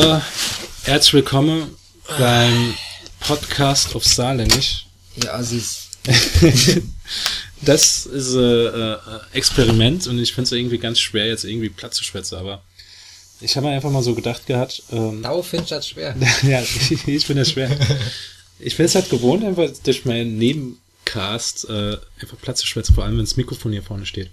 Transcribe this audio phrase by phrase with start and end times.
[0.00, 0.22] So,
[0.84, 1.74] herzlich willkommen
[2.20, 2.74] beim
[3.18, 4.86] Podcast auf Saarländisch.
[5.24, 5.88] Ja, Assis.
[7.62, 8.98] das ist ein äh, äh,
[9.32, 12.62] Experiment und ich finde es irgendwie ganz schwer, jetzt irgendwie Platz zu schwätzen, aber
[13.40, 14.84] ich habe mir einfach mal so gedacht gehabt.
[14.92, 16.14] Ähm, Dau findest du das schwer.
[16.42, 17.68] ja, ich, ich finde das schwer.
[18.60, 23.02] Ich bin es halt gewohnt, einfach durch meinen Nebencast äh, einfach Platz zu schwätzen, vor
[23.02, 24.30] allem wenn das Mikrofon hier vorne steht.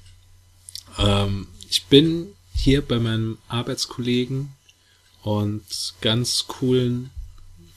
[1.00, 4.55] Ähm, ich bin hier bei meinem Arbeitskollegen
[5.26, 5.64] und
[6.02, 7.10] ganz coolen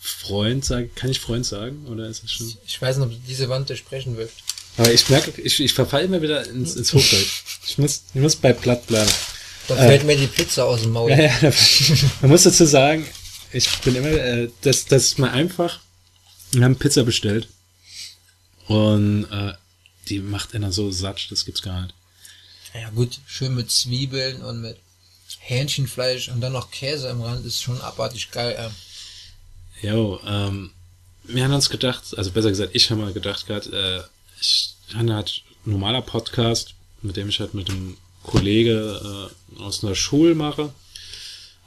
[0.01, 1.87] Freund, sag, kann ich Freund sagen?
[1.87, 2.53] Oder ist es schon?
[2.67, 4.35] Ich weiß nicht, ob du diese Wand durchbrechen willst.
[4.77, 7.43] Aber ich merke, ich, ich verfalle immer wieder ins, ins Hochdeutsch.
[7.67, 9.11] Ich muss, ich muss bei platt bleiben.
[9.67, 11.11] Da fällt mir die Pizza aus dem Maul.
[11.11, 11.53] Ja, ja, da-
[12.21, 13.07] man muss dazu sagen,
[13.53, 15.81] ich bin immer, äh, das, das ist mal einfach.
[16.53, 17.49] Wir haben Pizza bestellt.
[18.67, 19.55] Und äh,
[20.09, 21.95] die macht einer so satt, das gibt's gar nicht.
[22.75, 24.79] Ja gut, schön mit Zwiebeln und mit
[25.49, 28.55] Hähnchenfleisch und dann noch Käse im Rand ist schon abartig geil.
[29.83, 29.93] Ja.
[29.95, 30.71] Jo, ähm,
[31.25, 34.01] wir haben uns gedacht, also besser gesagt, ich habe mal gedacht gehabt, äh,
[34.41, 39.95] ich habe halt normaler Podcast, mit dem ich halt mit einem Kollege äh, aus einer
[39.95, 40.73] Schule mache.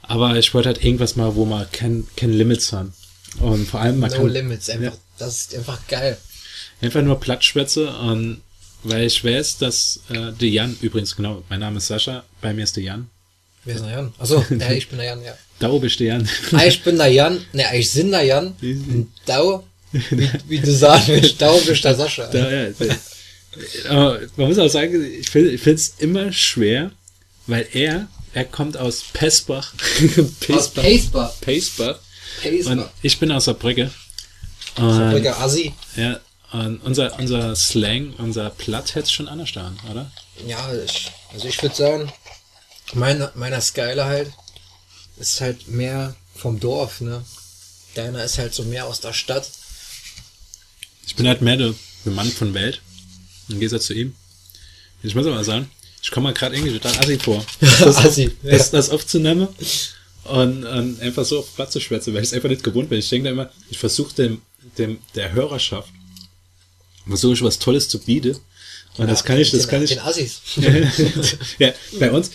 [0.02, 2.92] Aber ich wollte halt irgendwas mal, wo man kein, kein Limits haben.
[3.40, 4.98] Und vor allem man No kann Limits, einfach, Ja.
[5.18, 6.18] das ist einfach geil.
[6.80, 8.42] einfach nur Plattschwätze und
[8.84, 12.64] weil ich weiß, dass äh, der Jan, übrigens genau, mein Name ist Sascha, bei mir
[12.64, 13.08] ist der Jan.
[13.64, 14.14] Wer ist der Jan?
[14.18, 15.34] Achso, ja, ich bin der Jan, ja.
[15.58, 16.28] Da oben ist der Jan.
[16.52, 18.54] Ah, ich bin der Jan, ne, ich bin der Jan.
[18.60, 22.26] Und Dau, wie, wie du sagen willst, Dau bist der Sascha.
[22.26, 22.68] Da, ja,
[23.88, 26.90] aber man muss auch sagen, ich finde ich es immer schwer,
[27.46, 29.74] weil er, er kommt aus Pesbach.
[30.48, 31.32] Aus Pacebach.
[31.40, 31.98] Pesbach.
[32.64, 33.90] Und ich bin aus Saarbrücke.
[34.76, 35.74] Und, Saarbrücker Assi.
[35.96, 36.18] ja,
[36.52, 39.50] und unser, unser Slang, unser Platt hätte es schon anders
[39.90, 40.10] oder?
[40.46, 42.12] Ja, ich, also ich würde sagen,
[42.94, 44.32] meiner, meiner Skyle halt
[45.18, 47.24] ist halt mehr vom Dorf, ne?
[47.94, 49.48] Deiner ist halt so mehr aus der Stadt.
[51.06, 52.80] Ich bin halt mehr der, Mann von Welt.
[53.48, 54.14] Im Gegensatz zu ihm.
[55.02, 55.70] Ich muss aber sagen,
[56.02, 57.44] ich komme mal gerade irgendwie total assi vor.
[57.60, 59.48] Das, Assi, das, das aufzunehmen
[60.24, 62.98] und, und einfach so auf Platz zu schwätzen, weil ich es einfach nicht gewohnt bin.
[62.98, 64.42] Ich denke da immer, ich versuche dem,
[64.78, 65.90] dem, der Hörerschaft,
[67.06, 68.38] versuche ich was Tolles zu bieten.
[68.98, 69.90] Und das kann ich, das den, kann ich.
[69.90, 70.40] Den Assis.
[71.58, 72.30] ja, bei uns,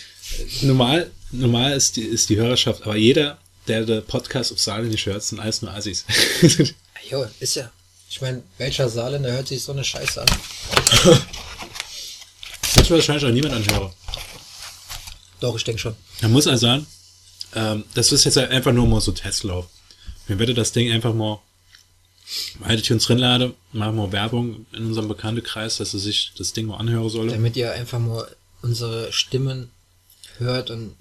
[0.62, 5.22] normal, normal ist die, ist die Hörerschaft, aber jeder, der den Podcast auf Saarländisch hört,
[5.22, 6.04] sind alles nur Assis.
[7.10, 7.70] jo, ist ja.
[8.10, 10.28] Ich meine, welcher Saarländer hört sich so eine Scheiße an?
[12.62, 13.92] Das wird wahrscheinlich auch niemand anhören.
[15.40, 15.94] Doch, ich denke schon.
[16.22, 16.86] Man muss also sagen,
[17.54, 19.66] ähm, das ist jetzt einfach nur mal so Testlauf.
[20.26, 21.40] Wir werden das Ding einfach mal
[22.60, 26.66] bei iTunes drin laden, machen wir Werbung in unserem Bekanntenkreis, dass sie sich das Ding
[26.66, 27.32] mal anhören solle.
[27.32, 28.28] Damit ihr einfach mal
[28.60, 29.70] unsere Stimmen
[30.38, 30.96] hört und ein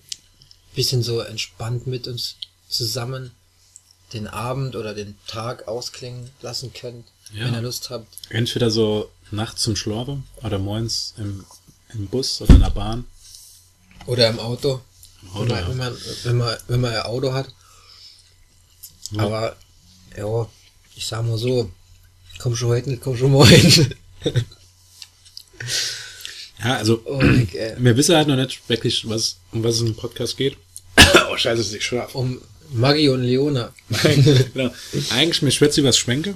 [0.76, 2.36] bisschen so entspannt mit uns
[2.70, 3.32] zusammen
[4.14, 7.46] den Abend oder den Tag ausklingen lassen könnt, Ja.
[7.46, 8.08] wenn ihr Lust habt.
[8.30, 11.46] Entweder so nachts zum Schlafen oder morgens im,
[11.94, 13.06] im Bus oder in der Bahn.
[14.06, 14.82] Oder im Auto.
[15.34, 15.68] Auto, wenn, man, ja.
[15.68, 17.50] wenn, man, wenn, man, wenn man ein Auto hat.
[19.12, 19.24] Ja.
[19.24, 19.56] Aber,
[20.16, 20.48] ja,
[20.96, 21.70] ich sag mal so,
[22.40, 23.94] komm schon heute nicht, komm schon morgen.
[26.64, 27.76] Ja, also oh, Nick, ey.
[27.78, 30.58] wir wissen halt noch nicht wirklich, was, um was es im Podcast geht.
[31.32, 32.16] oh, scheiße, ist nicht scharf.
[32.16, 32.42] Um
[32.72, 33.74] Maggie und Leona.
[34.54, 34.72] genau.
[35.12, 36.36] Eigentlich, mir schwätzt über das Schwenke.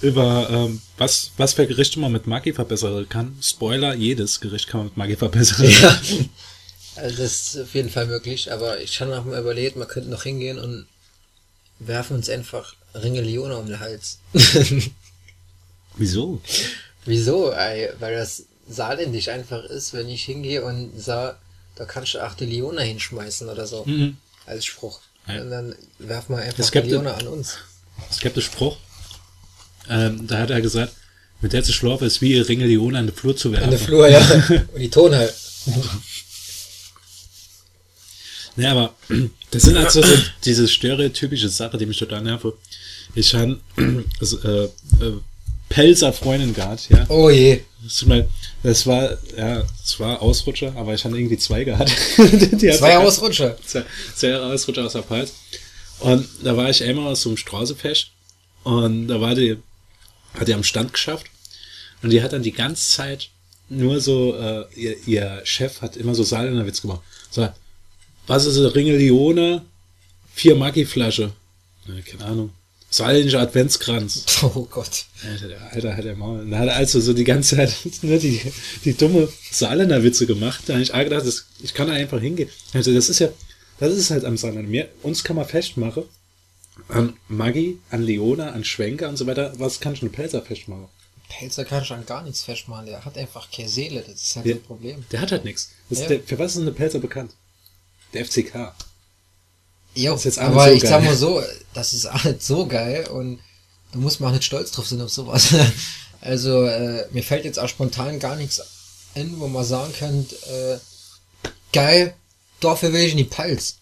[0.00, 3.36] Über ähm, was, was für Gerichte man mit Maggi verbessern kann.
[3.40, 5.68] Spoiler, jedes Gericht kann man mit Maggi verbessern.
[5.68, 6.00] ja.
[6.96, 10.10] Also das ist auf jeden Fall möglich, aber ich habe noch mal überlegt, man könnte
[10.10, 10.86] noch hingehen und
[11.80, 14.20] werfen uns einfach Ringe Leona um den Hals.
[15.96, 16.40] Wieso?
[17.04, 17.50] Wieso?
[17.50, 21.38] Ey, weil das saarländisch einfach ist, wenn ich hingehe und sag,
[21.76, 23.84] da kannst du achte Leona hinschmeißen oder so.
[23.84, 24.16] Mhm.
[24.46, 25.00] Als Spruch.
[25.26, 25.40] Ja.
[25.40, 27.58] Und dann werfen wir einfach die Leona an uns.
[28.10, 28.76] Es gibt einen Spruch.
[29.88, 30.92] Ähm, da hat er gesagt,
[31.40, 33.64] mit der zu schlafen ist wie Ringe Leone an den Flur zu werfen.
[33.64, 34.20] In der Flur, ja.
[34.74, 35.32] Und die Tonhall.
[38.56, 38.94] Ja, aber
[39.50, 42.46] das sind also so diese stereotypische Sache, die mich total nervt.
[43.14, 43.60] Ich habe
[44.20, 44.64] also, äh,
[45.04, 45.20] äh,
[45.74, 47.04] Pelzer Freundin gehabt, ja.
[47.08, 47.60] Oh je.
[47.82, 48.28] Das, tut mir-
[48.62, 51.90] das war, ja, das war Ausrutscher, aber ich habe irgendwie zwei gehabt.
[52.16, 53.56] Zwei Ausrutscher.
[53.66, 53.84] Zwei,
[54.14, 55.32] zwei Ausrutscher aus der Pfalz.
[55.98, 58.08] Und da war ich einmal aus so einem Straßefest
[58.62, 59.56] und da war die,
[60.38, 61.26] hat die am Stand geschafft
[62.02, 63.28] und die hat dann die ganze Zeit
[63.68, 67.00] nur so, äh, ihr, ihr Chef hat immer so Saarländer Witz gemacht.
[67.30, 67.48] So,
[68.26, 69.64] was ist eine Ringe Lione?
[70.34, 71.32] Vier Maggi-Flasche.
[71.86, 72.50] Ja, keine Ahnung.
[72.94, 74.24] Saarländischer Adventskranz.
[74.42, 75.06] Oh Gott.
[75.28, 76.40] Alter, der Alter hat der Maul.
[76.40, 78.40] Und Da hat er also so die ganze Zeit nur die,
[78.84, 80.62] die dumme Saarländer Witze gemacht.
[80.66, 82.48] Da habe ich auch gedacht, das, ich kann da einfach hingehen.
[82.72, 83.30] Also das ist ja,
[83.80, 84.68] Das ist halt am Saarland.
[84.68, 86.04] Mir, uns kann man festmachen.
[86.88, 89.52] An Maggi, an Leona, an Schwenker und so weiter.
[89.58, 90.86] Was kann ich eine Pelzer festmachen?
[91.28, 92.86] Pelzer kann schon gar nichts festmachen.
[92.86, 94.04] Der hat einfach keine Seele.
[94.06, 95.04] Das ist halt so ein Problem.
[95.10, 95.72] Der hat halt nichts.
[95.90, 96.06] Ja.
[96.06, 97.32] der, für was ist eine Pelzer bekannt?
[98.12, 98.72] Der FCK.
[99.94, 100.90] Jo, Ist jetzt aber so ich geil.
[100.90, 101.42] sag mal so,
[101.72, 103.38] das ist auch nicht so geil und
[103.92, 105.54] da muss man auch nicht stolz drauf sein auf sowas.
[106.20, 108.58] Also, äh, mir fällt jetzt auch spontan gar nichts
[109.14, 112.14] ein, wo man sagen könnte, äh, geil,
[112.60, 113.76] dafür will ich in die Palz.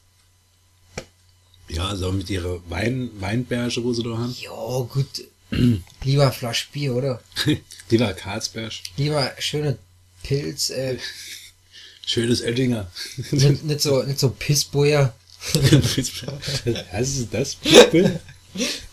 [1.68, 4.34] Ja, also mit ihrer Wein, Weinberge, wo sie da haben.
[4.40, 5.06] Jo, gut,
[6.02, 7.22] lieber Flasch Bier, oder?
[7.92, 8.72] Die war Karlsberg.
[8.96, 9.78] Lieber schöne
[10.24, 10.98] Pilz, äh,
[12.06, 12.90] Schönes Oettinger.
[13.30, 15.14] nicht, nicht so, nicht so Pissboyer.
[16.92, 17.54] Was ist das?
[17.56, 18.20] Pitbull?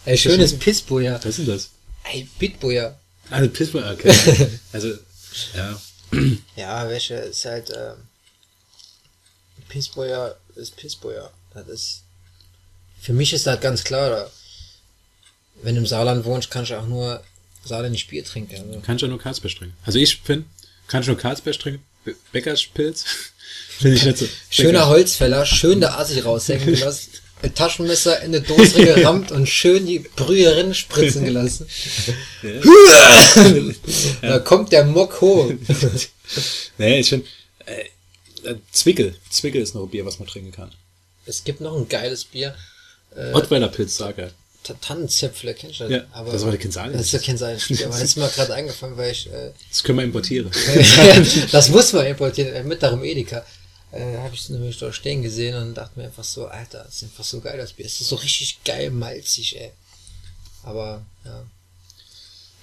[0.06, 1.20] Äh, schönes Pissboyer.
[1.24, 1.70] Was ist das?
[2.12, 3.00] Ey, Bitboyer.
[3.30, 4.14] Also Pitbull, okay.
[4.74, 4.94] Also,
[5.54, 5.82] ja.
[6.56, 7.98] Ja, welche ist halt, ähm,
[9.68, 11.32] Pissboyer ist Pissboyer.
[11.54, 12.04] Das ist,
[13.00, 14.30] für mich ist das ganz klar,
[15.62, 17.24] wenn du im Saarland wohnst, kannst du auch nur
[17.64, 18.56] saarländisch Bier trinken.
[18.56, 18.80] Also.
[18.82, 19.78] Kann ich ja nur Karlsberg trinken.
[19.86, 20.48] Also ich finde,
[20.88, 21.84] kann ich nur Karlsberg trinken.
[22.32, 23.06] Bäckerspilz.
[23.80, 24.28] finde ich nicht so.
[24.50, 27.12] Schöner Holzfäller, schön der Assi raushängen gelassen,
[27.42, 31.68] ein Taschenmesser in eine Dose gerammt und schön die Brühe rin spritzen gelassen.
[34.22, 35.52] Da kommt der Mock hoch.
[36.78, 37.26] Nee, ich finde,
[37.66, 39.16] äh, Zwickel.
[39.32, 40.72] Zwickel ist noch ein Bier, was man trinken kann.
[41.26, 42.56] Es gibt noch ein geiles Bier,
[43.34, 44.32] Ottweiler Pilz, sag er.
[44.70, 45.92] Ta- Tannenzäpfle, kennst du das?
[46.14, 46.98] Ja, das war der Kinsalien.
[46.98, 49.98] Das ist kein Salzbier, aber das ist mir gerade eingefallen, weil ich, äh, Das können
[50.00, 50.50] wir importieren.
[51.52, 53.46] das muss man importieren, äh, mit darum Edeka.
[53.92, 57.04] Äh, habe ich nämlich dort stehen gesehen und dachte mir einfach so, Alter, das ist
[57.04, 57.86] einfach so geil, das Bier.
[57.88, 59.72] Es ist so richtig geil malzig, ey.
[60.64, 61.44] Aber, ja.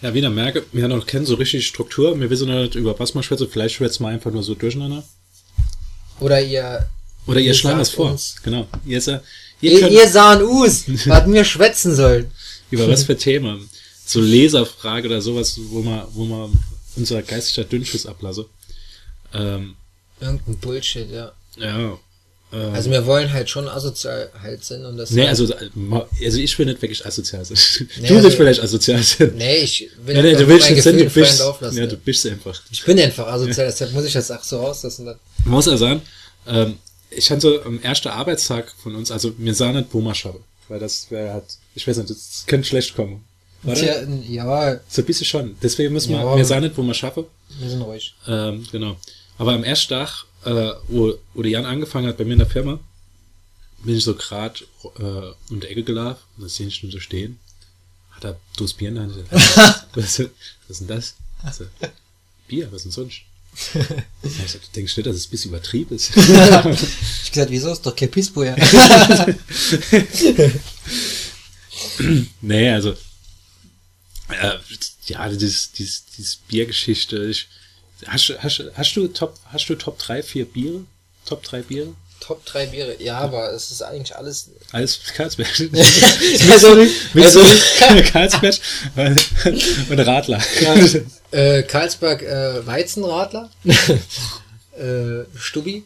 [0.03, 2.19] Ja, wieder merke, wir haben noch keine so richtig Struktur.
[2.21, 3.45] Wir wissen nicht, über was man schwätzt.
[3.51, 5.03] Vielleicht schwätzt man einfach nur so durcheinander.
[6.21, 6.89] Oder ihr,
[7.27, 8.11] Oder ihr Ihr das sagt vor.
[8.13, 8.69] uns- Genau.
[8.85, 9.23] Ihr, sa-
[9.61, 12.31] ihr ihr, sahen us, was wir schwätzen sollen.
[12.71, 13.69] über was für Themen.
[14.05, 16.53] So Leserfrage oder sowas, wo man, wo man
[16.97, 18.47] unser geistiger Dünnschiss ablasse.
[19.35, 19.75] Ähm,
[20.21, 21.33] Irgendein Bullshit, ja.
[21.57, 21.99] ja.
[22.53, 26.59] Ähm, Also wir wollen halt schon asozial halt sein und das nee, also, also ich
[26.59, 27.59] will nicht wirklich asozial sein.
[28.01, 29.33] Nee, du also- willst vielleicht asozial sein.
[29.37, 31.83] Nee, ich will nee, einfach du willst nicht sein, du bist, freien Lauf lassen, ja,
[31.85, 31.91] ja.
[31.91, 32.63] du bist einfach.
[32.71, 35.07] Ich bin einfach asozial, deshalb muss ich das auch so rauslassen.
[35.07, 35.19] Dann.
[35.45, 36.01] Muss ja sagen,
[36.47, 36.77] ähm,
[37.11, 40.41] ich hatte so am ersten Arbeitstag von uns, also mir sah nicht, wo man schaffe.
[40.69, 41.45] Weil das wäre halt,
[41.75, 43.25] ich weiß nicht, das könnte schlecht kommen.
[43.65, 43.75] Oder?
[43.75, 45.57] Tja, ja, So ein bisschen schon.
[45.63, 46.35] Deswegen müssen wir, Ja.
[46.37, 47.27] mir sah nicht, wo man schaffe.
[47.59, 48.15] wir sind ruhig.
[48.27, 48.97] Ähm, genau.
[49.39, 52.49] Aber am ersten Tag, äh, wo, wo der Jan angefangen hat bei mir in der
[52.49, 52.79] Firma,
[53.85, 54.65] bin ich so grad
[54.99, 55.03] äh,
[55.51, 57.39] um die Ecke gelaufen und da sehe ich schon so stehen.
[58.11, 59.15] Hat er dos Bier in der Hand.
[59.95, 60.19] was, was
[60.69, 61.15] ist denn das?
[61.43, 61.67] Also,
[62.49, 63.21] Bier, was denn sonst?
[64.23, 66.11] Ich so, du denkst nicht, dass es ein bisschen übertrieben ist.
[67.25, 68.57] Ich gesagt, wieso ist doch kein Pissboyer?
[72.41, 72.93] nee, also,
[74.29, 74.59] äh,
[75.07, 77.25] ja, dieses, dieses, dieses Biergeschichte.
[77.27, 77.49] Ich,
[78.07, 80.85] hast, du- hast, hast du Top, hast du Top 3, 4 Biere?
[81.25, 81.95] Top 3 Biere?
[82.21, 82.97] Top 3 Biere.
[83.03, 84.51] Ja, aber es ist eigentlich alles.
[84.73, 85.49] Alles Karlsberg.
[86.51, 87.41] also, also
[88.11, 88.59] Karlsberg
[89.89, 90.43] und Radler?
[91.31, 93.51] äh, Karlsberg äh, Weizenradler.
[93.65, 95.85] äh, Stubi.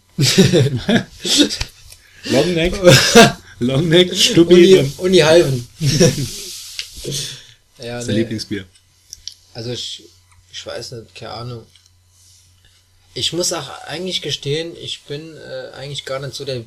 [2.25, 2.75] Longneck,
[3.59, 5.69] Longneck, Stubbi Uni, und Uni Halven.
[7.79, 8.20] ja, sein nee.
[8.20, 8.65] Lieblingsbier.
[9.55, 10.05] Also ich,
[10.53, 11.67] ich weiß nicht, keine Ahnung.
[13.14, 16.62] Ich muss auch eigentlich gestehen, ich bin äh, eigentlich gar nicht so der,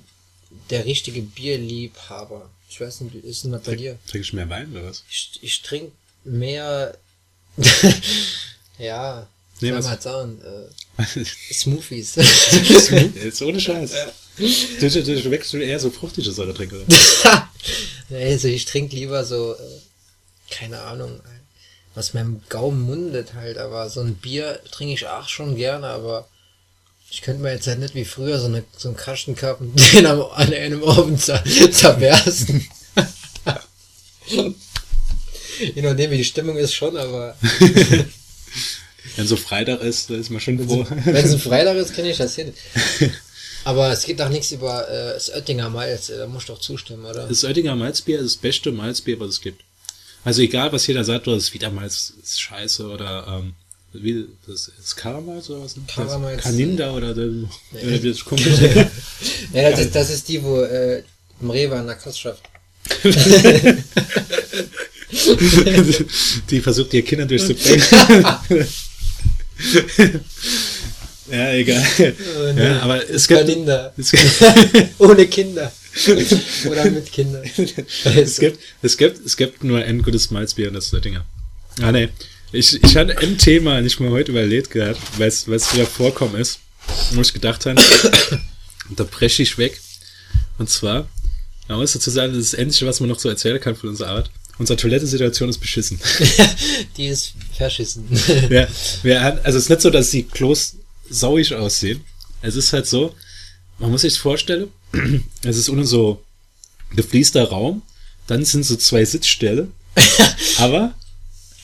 [0.69, 2.49] der richtige Bierliebhaber.
[2.69, 3.97] Ich weiß nicht, wie ist denn das bei dir?
[4.07, 5.03] Trinke ich mehr Wein oder was?
[5.09, 5.91] Ich, ich trinke
[6.25, 6.97] mehr,
[8.77, 9.27] ja,
[9.61, 11.03] Nee, was- halt sagen, äh,
[11.53, 12.15] Smoothies.
[13.23, 13.91] Jetzt ohne Scheiß.
[14.37, 16.83] Du, du, du wächst du eher so fruchtige Säure trinken.
[16.83, 17.49] oder?
[18.09, 19.57] Nee, also ich trinke lieber so, äh,
[20.51, 21.21] keine Ahnung,
[21.95, 26.27] was meinem Gaumen mundet halt, aber so ein Bier trinke ich auch schon gerne, aber
[27.13, 30.21] ich könnte mir jetzt halt nicht wie früher so, eine, so einen Kastenkappen den am,
[30.21, 32.67] an einem Abend zer, zerbersten.
[35.75, 37.37] Je nachdem wie die Stimmung ist schon, aber
[39.15, 40.87] Wenn so Freitag ist, da ist man schon froh.
[41.05, 42.51] wenn es ein Freitag ist, kenne ich das hin.
[43.63, 46.59] Aber es geht doch nichts über äh, das Oettinger Malz, äh, da musst du doch
[46.59, 47.27] zustimmen, oder?
[47.27, 49.61] Das Oettinger Malzbier ist das beste Malzbier, was es gibt.
[50.23, 53.53] Also egal, was jeder sagt, das ist wieder Malz ist scheiße oder ähm,
[53.93, 55.77] wie das ist Karamalz oder was?
[55.77, 55.83] ne?
[55.87, 56.37] Karamalz.
[56.37, 58.41] Das Kaninda oder, der, oder das kommt
[59.53, 61.03] Ja, das ist, das ist die, wo äh,
[61.39, 62.43] im Rewe an der Kasse schafft.
[66.49, 67.81] die versucht ihr Kinder durchzubringen.
[71.31, 71.85] ja, egal.
[72.57, 73.93] Ja, aber es gibt Kinder.
[73.95, 74.11] es,
[74.97, 75.71] Ohne Kinder.
[76.65, 77.43] Oder mit Kindern.
[78.15, 81.25] es, gibt, es, gibt, es gibt nur ein gutes Malzbier in das Dinger.
[81.81, 82.09] Ah, nee.
[82.53, 86.59] Ich, ich hatte ein Thema nicht mal heute überlegt gehabt, weil es wieder vorkommen ist,
[87.13, 87.81] wo ich gedacht habe,
[88.95, 89.81] da breche ich weg.
[90.59, 91.09] Und zwar,
[91.67, 93.89] man muss dazu sagen, das ist das Einzige, was man noch so erzählen kann von
[93.89, 94.29] unserer Arbeit.
[94.59, 95.99] Unsere Toilettensituation ist beschissen.
[96.97, 98.05] Die ist verschissen.
[98.51, 98.67] ja,
[99.01, 100.75] wir, also es ist nicht so, dass die Klos
[101.09, 102.03] sauig aussehen.
[102.43, 103.15] Es ist halt so,
[103.79, 104.67] man muss sich vorstellen,
[105.43, 106.23] es ist ohne so
[106.95, 107.81] gefließter Raum,
[108.27, 109.69] dann sind so zwei Sitzstelle,
[110.59, 110.93] aber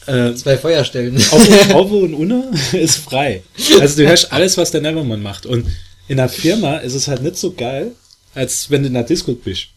[0.10, 1.18] äh, zwei Feuerstellen.
[1.18, 3.44] Auf, und unter ist frei.
[3.80, 5.46] Also du hörst alles, was der Nevermann macht.
[5.46, 5.68] Und
[6.08, 7.92] in der Firma ist es halt nicht so geil,
[8.34, 9.68] als wenn du in der Disco bist.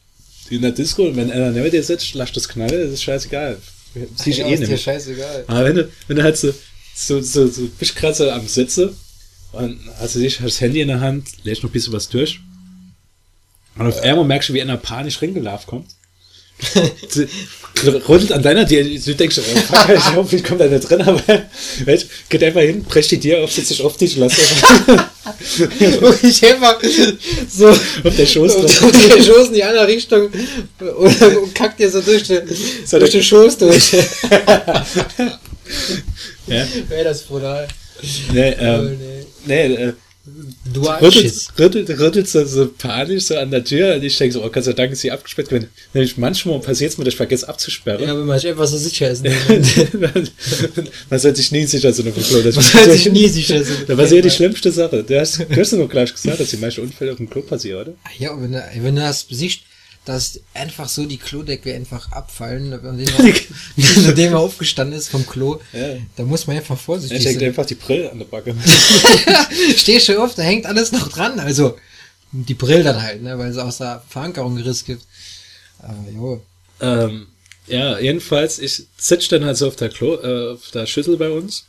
[0.50, 3.58] In der Disco, wenn einer neben dir sitzt, lasst das knallen, das ist scheißegal.
[4.16, 5.44] Sieh ich ja, eh ist dir scheißegal.
[5.46, 6.52] Aber wenn du, wenn du halt so,
[6.94, 8.94] so, so, so bist gerade so am Sitze
[9.52, 12.40] und hast du dich das Handy in der Hand, lädst noch ein bisschen was durch.
[13.76, 15.90] Und auf einmal merkst du, wie einer panisch reingelaufen kommt.
[18.08, 21.02] rüttelt an deiner Tür, du denkst, oh, fuck, ich hoffe, ich komme da nicht drin,
[21.02, 21.20] aber
[21.84, 24.32] weißt, geht einfach hin, presst die Tür auf, setzt dich auf dich, lass
[26.22, 26.78] ich einfach
[27.48, 30.30] so auf der Schoß auf, auf der Schoß in die andere Richtung
[30.80, 31.12] oder
[31.54, 32.42] kackt dir so durch, den,
[32.84, 33.92] so durch den Schoß durch.
[36.46, 36.66] ja.
[36.88, 37.68] Wäre das brutal.
[38.32, 39.66] Nee, ähm, oh, nee.
[39.68, 39.92] nee äh,
[40.72, 44.44] Du rüttelt, rüttelt, rüttelt so, so panisch so an der Tür und ich denke so,
[44.44, 45.68] oh Gott sei Dank ist sie abgesperrt gewesen.
[45.94, 48.06] Nämlich manchmal passiert es mir, dass ich vergesse abzusperren.
[48.06, 49.24] Ja, wenn man sich einfach so sicher ist.
[49.24, 49.34] Ne?
[51.10, 52.40] man sollte sich nie sicher sein auf dem Klo.
[52.40, 53.78] Man sollte sich nie sicher sein.
[53.88, 55.02] Das war sehr die schlimmste Sache.
[55.02, 57.42] Du hast, du hast ja noch gleich gesagt, dass die meisten Unfälle auf dem Klo
[57.42, 57.94] passieren, oder?
[58.16, 59.62] Ja, wenn du, wenn du das siehst,
[60.04, 62.70] dass einfach so die Klodeckel einfach abfallen,
[63.76, 65.60] nachdem er aufgestanden ist vom Klo.
[65.72, 65.96] Ja.
[66.16, 67.26] Da muss man einfach vorsichtig sein.
[67.26, 68.54] Er hängt einfach die Brille an der Backe.
[69.76, 71.38] Steh schon oft, da hängt alles noch dran.
[71.38, 71.76] Also
[72.32, 75.04] die Brille dann halt, ne, weil es aus der Verankerung Riss gibt.
[75.78, 76.42] Aber jo.
[76.80, 77.28] Ähm,
[77.66, 81.30] ja, jedenfalls, ich sitze dann halt so auf der Klo, äh, auf der Schüssel bei
[81.30, 81.66] uns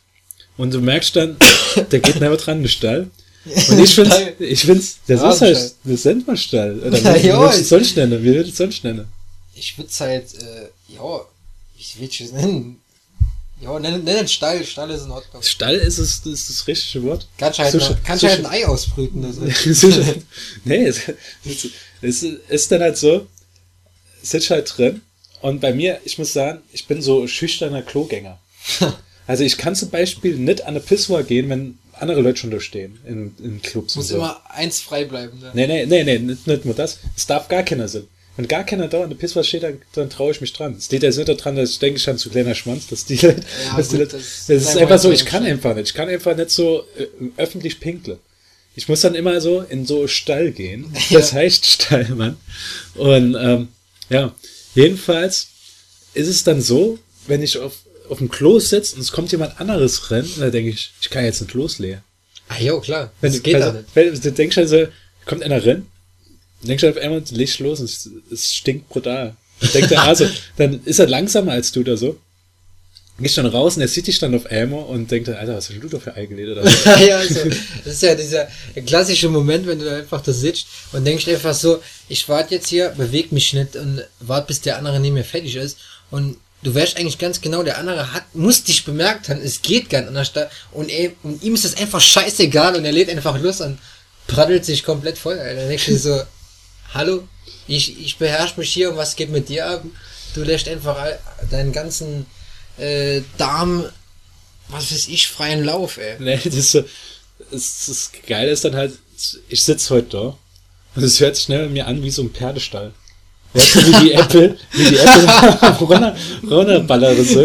[0.58, 1.38] und du merkst dann,
[1.92, 3.12] der geht nicht dran, den Stall.
[3.46, 6.80] Und ich finde, ich find's, das ist halt, das nennt man Stall.
[6.80, 8.24] Oder ja, wie würdest du sonst nennen?
[8.24, 9.08] Wie würdest du sonst nennen?
[9.56, 11.22] Ich würde es halt, äh, ja,
[11.78, 12.80] wie will ich es nennen?
[13.62, 15.42] Ja, nenn, nenn Stall, Stall ist in Ordnung.
[15.42, 17.28] Stall ist, es, ist das richtige Wort.
[17.38, 19.22] Kannst halt, so, noch, kannst so, halt ein Ei ausbrüten.
[19.24, 19.84] Das
[20.66, 21.02] nee, es,
[22.02, 23.28] es, ist dann halt so,
[24.22, 25.02] sitzt halt drin
[25.42, 28.40] und bei mir, ich muss sagen, ich bin so schüchterner Klogänger.
[29.28, 32.60] also ich kann zum Beispiel nicht an eine Pissoir gehen, wenn andere Leute schon da
[32.60, 33.96] stehen in, in Clubs.
[33.96, 34.16] Muss so.
[34.16, 35.40] immer eins frei bleiben.
[35.40, 35.52] Ne?
[35.54, 37.00] Nee, nee, nee, nee, nicht, nicht nur das.
[37.16, 38.04] Es darf gar keiner sein.
[38.36, 40.76] Wenn gar keiner da an der Pisswas steht, dann, dann traue ich mich dran.
[40.78, 43.16] Es steht jetzt nicht daran, dass ich denke, ich habe zu kleiner Schwanz, dass die
[43.16, 45.90] Leute, ja, dass gut, die Leute, das, das ist einfach so, ich kann einfach nicht.
[45.90, 47.08] Ich kann einfach nicht so äh,
[47.38, 48.18] öffentlich pinkle.
[48.76, 50.92] Ich muss dann immer so in so Stall gehen.
[51.12, 51.38] Das ja.
[51.38, 52.38] heißt Stallmann.
[52.96, 53.68] Und ähm,
[54.10, 54.34] ja,
[54.74, 55.50] jedenfalls
[56.16, 57.74] ist es dann so, wenn ich auf
[58.10, 61.24] auf dem Klo sitzt und es kommt jemand anderes rein, da denke ich, ich kann
[61.24, 62.04] jetzt nicht losleeren.
[62.50, 63.12] Ah, jo, klar.
[63.22, 63.86] Wenn, das geht also, nicht.
[63.94, 64.88] Wenn, du denkst also,
[65.26, 65.88] kommt einer rein,
[66.62, 69.36] denkst du auf einmal, leg los und es, es stinkt brutal.
[69.74, 72.20] Denkt er, also, dann ist er langsamer als du da so.
[73.20, 75.70] Gehst dann raus und er sieht dich dann auf einmal und denkt dann, Alter, was
[75.70, 76.58] hast du da für Ei gelegt?
[77.08, 77.42] ja, also,
[77.86, 78.48] das ist ja dieser
[78.88, 81.80] klassische Moment, wenn du da einfach da sitzt und denkst einfach so,
[82.10, 85.56] ich warte jetzt hier, beweg mich nicht und warte, bis der andere neben mir fertig
[85.56, 85.78] ist
[86.10, 89.90] und du wärst eigentlich ganz genau, der andere hat, muss dich bemerkt haben, es geht
[89.90, 90.32] gar nicht anders.
[90.72, 93.80] Und, er, und ihm ist das einfach scheißegal und er lädt einfach los und
[94.28, 95.38] praddelt sich komplett voll.
[95.38, 95.56] Alter.
[95.56, 96.22] Dann denkst du so,
[96.94, 97.28] hallo,
[97.68, 99.84] ich, ich beherrsche mich hier und was geht mit dir ab?
[100.34, 100.98] Du lässt einfach
[101.52, 102.26] deinen ganzen
[102.78, 103.86] äh, Darm,
[104.70, 106.16] was weiß ich, freien Lauf, ey.
[106.20, 106.84] Nee, das, ist so,
[107.52, 108.98] das, das Geile ist dann halt,
[109.50, 110.38] ich sitze heute da
[110.96, 112.94] und es hört sich schnell mir an wie so ein Pferdestall.
[113.54, 116.16] Wie die Apple, wie die Apple runter,
[116.50, 117.42] runterballern so.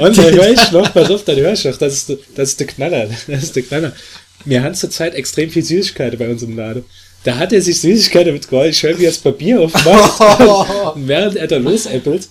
[0.00, 2.60] Und dann höre ich noch, pass auf, dann höre ich noch, das ist, das ist
[2.60, 3.92] der Knaller, das ist der Knaller.
[4.44, 6.84] Wir haben zurzeit extrem viel Süßigkeiten bei uns im Laden.
[7.24, 11.36] Da hat er sich Süßigkeiten mitgeholt, ich höre, wie er das Papier aufmacht, und während
[11.36, 12.28] er da losäppelt.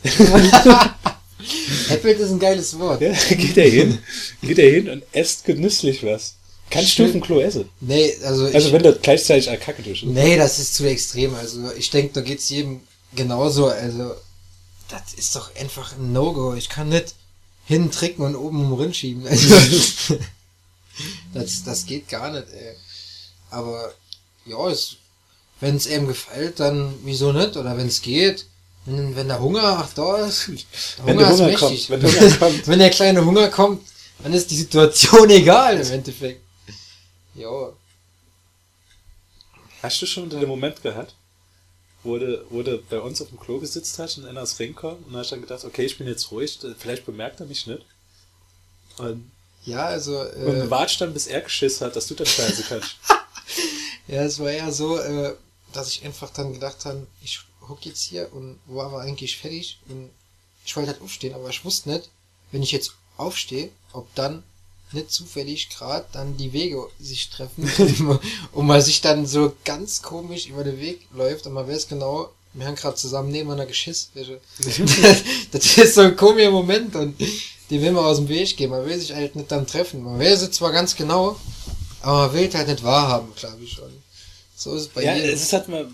[1.89, 3.01] Äppelt ist ein geiles Wort.
[3.01, 3.99] Ja, geht er hin,
[4.41, 6.38] geht er hin und esst genüsslich was.
[6.69, 7.69] Kannst du auf dem Klo essen?
[7.81, 8.45] Nee, also.
[8.45, 10.03] Also ich, wenn du gleichzeitig eine Kacke durch.
[10.03, 11.35] Nee, das ist zu extrem.
[11.35, 12.81] Also ich denke, da geht's jedem
[13.15, 13.67] genauso.
[13.67, 14.15] Also,
[14.89, 16.53] das ist doch einfach ein No-Go.
[16.53, 17.15] Ich kann nicht
[17.65, 19.27] hinten tricken und oben rum schieben.
[19.27, 19.55] Also,
[21.33, 22.75] das, das geht gar nicht, ey.
[23.51, 23.93] Aber
[24.45, 24.97] ja, es,
[25.59, 27.57] wenn es eben gefällt, dann wieso nicht?
[27.57, 28.45] Oder wenn es geht,
[28.85, 31.87] wenn, wenn der Hunger ach, da ist, der wenn Hunger, der Hunger ist mächtig.
[31.87, 32.67] Kommt, wenn, der Hunger kommt.
[32.67, 33.81] wenn der kleine Hunger kommt,
[34.23, 36.41] dann ist die Situation egal im Endeffekt.
[37.35, 37.73] Ja.
[39.81, 41.15] Hast du schon den Moment gehabt,
[42.03, 45.03] wo du, wo du bei uns auf dem Klo gesitzt hast und einer ist reingekommen
[45.05, 47.85] und hast dann gedacht, okay, ich bin jetzt ruhig, vielleicht bemerkt er mich nicht.
[48.97, 49.31] Und,
[49.65, 50.19] Ja, also.
[50.21, 52.95] und Äh, wartest dann, bis er geschissen hat, dass du dann scheiße kannst.
[54.07, 55.35] ja, es war ja so, äh,
[55.73, 59.79] dass ich einfach dann gedacht habe, ich hock jetzt hier und war aber eigentlich fertig
[59.87, 60.09] und
[60.65, 62.09] ich wollte halt aufstehen, aber ich wusste nicht,
[62.51, 64.43] wenn ich jetzt aufstehe, ob dann
[64.91, 67.69] nicht zufällig gerade dann die Wege sich treffen
[68.53, 72.29] und, man sich dann so ganz komisch über den Weg läuft und man weiß genau,
[72.53, 74.09] wir haben gerade zusammen nebeneinander geschissen.
[74.15, 74.39] welche-
[75.51, 77.15] das ist so ein komischer Moment und
[77.69, 78.71] den will man aus dem Weg gehen.
[78.71, 80.01] Man will sich halt nicht dann treffen.
[80.03, 81.39] Man weiß es zwar ganz genau,
[82.01, 83.91] aber man will es halt nicht wahrhaben, glaube ich schon.
[84.55, 85.29] So ist es bei ja, jedem.
[85.35, 85.87] es ist halt mal,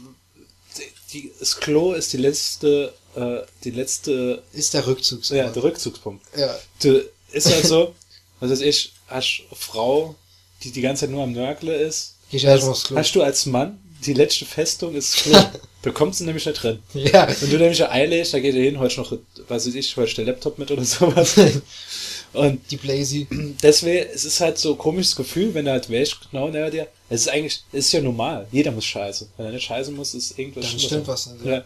[1.11, 5.29] die, das Klo ist die letzte, äh, die letzte, ist der Rückzugs.
[5.29, 6.25] ja, der Rückzugspunkt.
[6.37, 6.57] ja.
[6.81, 7.93] Du, ist halt so,
[8.39, 10.15] was weiß ich, hast eine Frau,
[10.63, 12.15] die die ganze Zeit nur am Nörgle ist.
[12.31, 12.97] Ich erst mal aufs Klo.
[12.97, 15.37] Hast du als Mann, die letzte Festung ist Klo.
[15.83, 16.79] da kommst du nämlich nicht drin.
[16.93, 17.27] Ja.
[17.39, 19.13] Wenn du nämlich hast, da geht ihr hin, heute noch,
[19.47, 21.35] was weiß ich, heute der Laptop mit oder sowas.
[22.33, 23.27] Und Die Blazy.
[23.63, 26.87] deswegen, es ist halt so ein komisches Gefühl, wenn du halt wäschst, genau neben dir.
[27.09, 28.47] Es ist eigentlich, es ist ja normal.
[28.51, 29.29] Jeder muss scheiße.
[29.37, 31.53] Wenn er nicht scheiße muss, ist irgendwas Dann stimmt was nicht, ja.
[31.57, 31.63] Ja.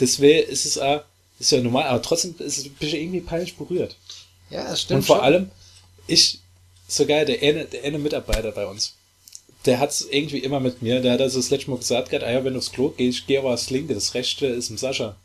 [0.00, 1.02] Deswegen ist es auch,
[1.38, 3.96] ist ja normal, aber trotzdem ist es ein bisschen irgendwie peinlich berührt.
[4.48, 5.24] Ja, das stimmt Und vor schon.
[5.24, 5.50] allem,
[6.06, 6.38] ich,
[6.88, 8.94] sogar der eine, der eine Mitarbeiter bei uns,
[9.64, 12.32] der hat's irgendwie immer mit mir, der hat also das letzte Mal gesagt, gerade, ah
[12.32, 14.78] ja, wenn du aufs Klo gehst, ich gehe aber aufs linke, das rechte ist im
[14.78, 15.16] Sascha.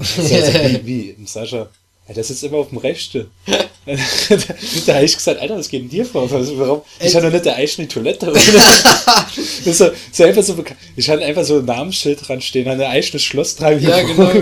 [0.00, 1.68] Ich sag, wie, wie, im Sascha?
[2.06, 3.28] Ja, der sitzt immer auf dem rechte.
[3.46, 6.30] da habe ich gesagt, Alter, was geht denn dir vor?
[6.30, 6.82] Was- Warum?
[7.00, 8.26] Ich hatte noch nicht der eigene Toilette.
[8.32, 10.62] das ist so, so einfach so.
[10.96, 13.80] Ich hatte einfach so ein Namensschild dran stehen, an der eigene Schloss dran.
[13.80, 14.32] Ja, genau.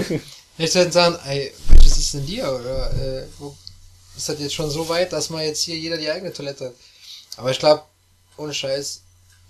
[0.58, 2.44] Ich würde sagen, ey, welches ist denn dir?
[2.44, 3.54] Oder äh, wo,
[4.16, 6.74] ist das jetzt schon so weit, dass man jetzt hier jeder die eigene Toilette hat?
[7.36, 7.82] Aber ich glaube,
[8.36, 9.02] ohne Scheiß,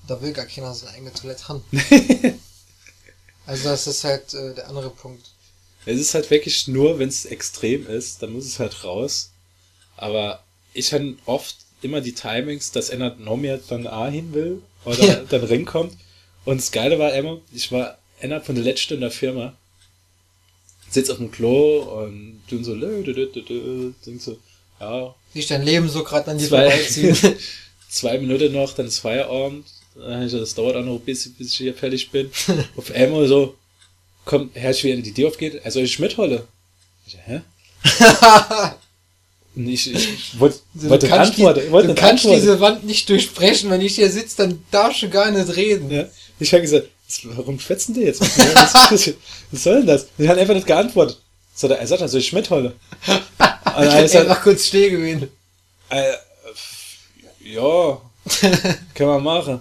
[0.07, 1.65] da will gar keiner seine eigene Toilette haben.
[3.47, 5.31] also das ist halt äh, der andere Punkt.
[5.85, 9.31] Es ist halt wirklich nur, wenn es extrem ist, dann muss es halt raus.
[9.97, 10.43] Aber
[10.75, 15.05] ich habe oft immer die Timings, dass einer noch mehr dann A hin will oder
[15.05, 15.17] Ja.
[15.17, 15.97] dann reinkommt.
[16.45, 19.57] Und das Geile war immer, ich war einer von der Letzten in der Firma,
[20.91, 24.39] sitz auf dem Klo und tun so, denk so,
[24.83, 27.17] ja, Siehst dein Leben so gerade an dir zwei, vorbeiziehen.
[27.89, 29.67] zwei Minuten noch, dann ist Feierabend.
[29.95, 32.31] Das dauert auch noch ein bisschen, bis ich hier fertig bin.
[32.77, 33.55] Auf einmal so,
[34.25, 36.47] kommt, herrscht wieder die Tür aufgeht, also ich mitholle.
[37.07, 37.41] Ich, hä?
[39.55, 41.57] Und ich, ich wollte Du wollte eine kannst, Antwort.
[41.59, 42.43] die, Ich wollte du kannst Antwort.
[42.43, 43.71] diese Wand nicht durchbrechen.
[43.71, 45.91] Wenn ich hier sitze, dann darfst du gar nicht reden.
[45.91, 46.07] Ja,
[46.41, 46.89] ich habe gesagt,
[47.25, 48.23] warum schwätzen die jetzt?
[48.23, 48.39] Was,
[48.91, 49.13] was,
[49.51, 50.07] was soll denn das?
[50.17, 51.19] Ich habe einfach nicht geantwortet.
[51.55, 52.75] So, er sagt, also ich mitholle.
[53.77, 55.29] Und dann hab ich Ich gesagt, einfach kurz stehen gewesen.
[55.91, 56.13] Äh,
[57.45, 58.01] ja,
[58.95, 59.61] kann man machen.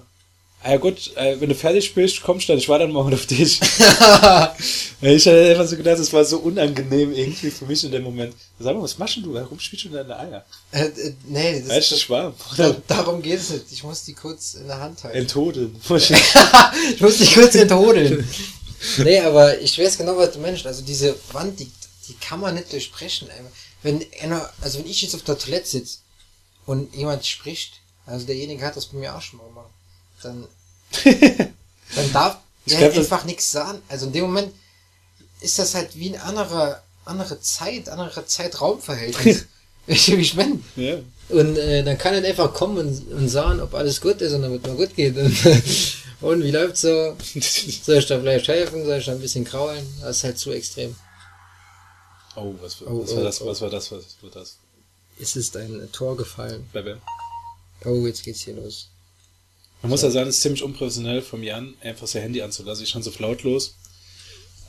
[0.64, 3.14] Ah ja gut, äh, wenn du fertig bist, kommst du dann, ich war dann morgen
[3.14, 3.60] auf dich.
[5.04, 8.36] Ich hatte einfach so gedacht, es war so unangenehm irgendwie für mich in dem Moment.
[8.60, 9.34] Sag mal, was machst du?
[9.34, 10.46] Warum spielst du denn deine Eier?
[10.72, 12.36] Äh, äh, nee, das Weißt ist, schwarm.
[12.56, 13.66] da, darum geht es nicht.
[13.72, 15.18] Ich muss die kurz in der Hand halten.
[15.18, 15.76] Enttoden.
[16.94, 18.28] ich muss dich kurz enthodeln.
[19.00, 20.68] nee, aber ich weiß genau, was du meinst.
[20.68, 21.72] Also diese Wand, die,
[22.08, 23.28] die kann man nicht durchbrechen.
[23.30, 23.42] ey.
[23.84, 26.00] Wenn einer, also wenn ich jetzt auf der Toilette sitze
[26.66, 29.70] und jemand spricht, also derjenige hat das bei mir auch schon mal gemacht,
[30.22, 30.48] dann,
[31.96, 33.82] dann darf der glaub, einfach nichts sagen.
[33.90, 34.54] Also in dem Moment
[35.40, 39.46] ist das halt wie ein anderer, andere Zeit, anderer Zeitraumverhältnis.
[39.88, 40.98] ich, ich mein, ja.
[41.30, 44.44] und äh, dann kann er einfach kommen und, und sagen, ob alles gut ist und
[44.44, 45.18] damit mal gut geht.
[45.18, 45.36] Und,
[46.22, 47.16] und wie läuft's so?
[47.84, 48.86] Soll ich da vielleicht helfen?
[48.86, 49.86] Soll ich da ein bisschen kraulen?
[50.02, 50.96] Das ist halt zu extrem.
[52.36, 53.42] Oh, was, war- Oh, was war oh, das?
[53.42, 53.46] oh.
[53.48, 53.92] Was war das?
[53.92, 54.58] Was war das?
[55.20, 56.68] Es ist ein Tor gefallen.
[56.74, 56.98] Bei wem?
[57.86, 58.88] Oh, jetzt geht's hier los.
[59.82, 62.84] Man muss ja sagen, es ist ziemlich unprofessionell vom Jan, einfach sein Handy anzulassen.
[62.84, 63.76] Ich schon so lautlos.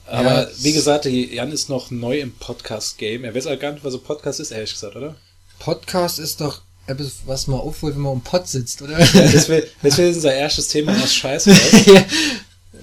[0.07, 3.25] Aber Ja, wie gesagt, Jan ist noch neu im Podcast-Game.
[3.25, 5.15] Er weiß auch gar nicht, was ein Podcast ist, ehrlich gesagt, oder?
[5.59, 8.99] Podcast ist doch etwas, was man aufholt, wenn man im Pott sitzt, oder?
[8.99, 11.51] Ja, deswegen, deswegen ist unser erstes Thema was scheiße.
[11.93, 12.05] ja,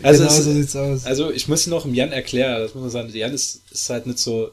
[0.04, 1.06] Also, genau es, so sieht's aus.
[1.06, 3.90] also ich muss noch im Jan erklären, das muss man sagen, der Jan ist, ist
[3.90, 4.52] halt nicht so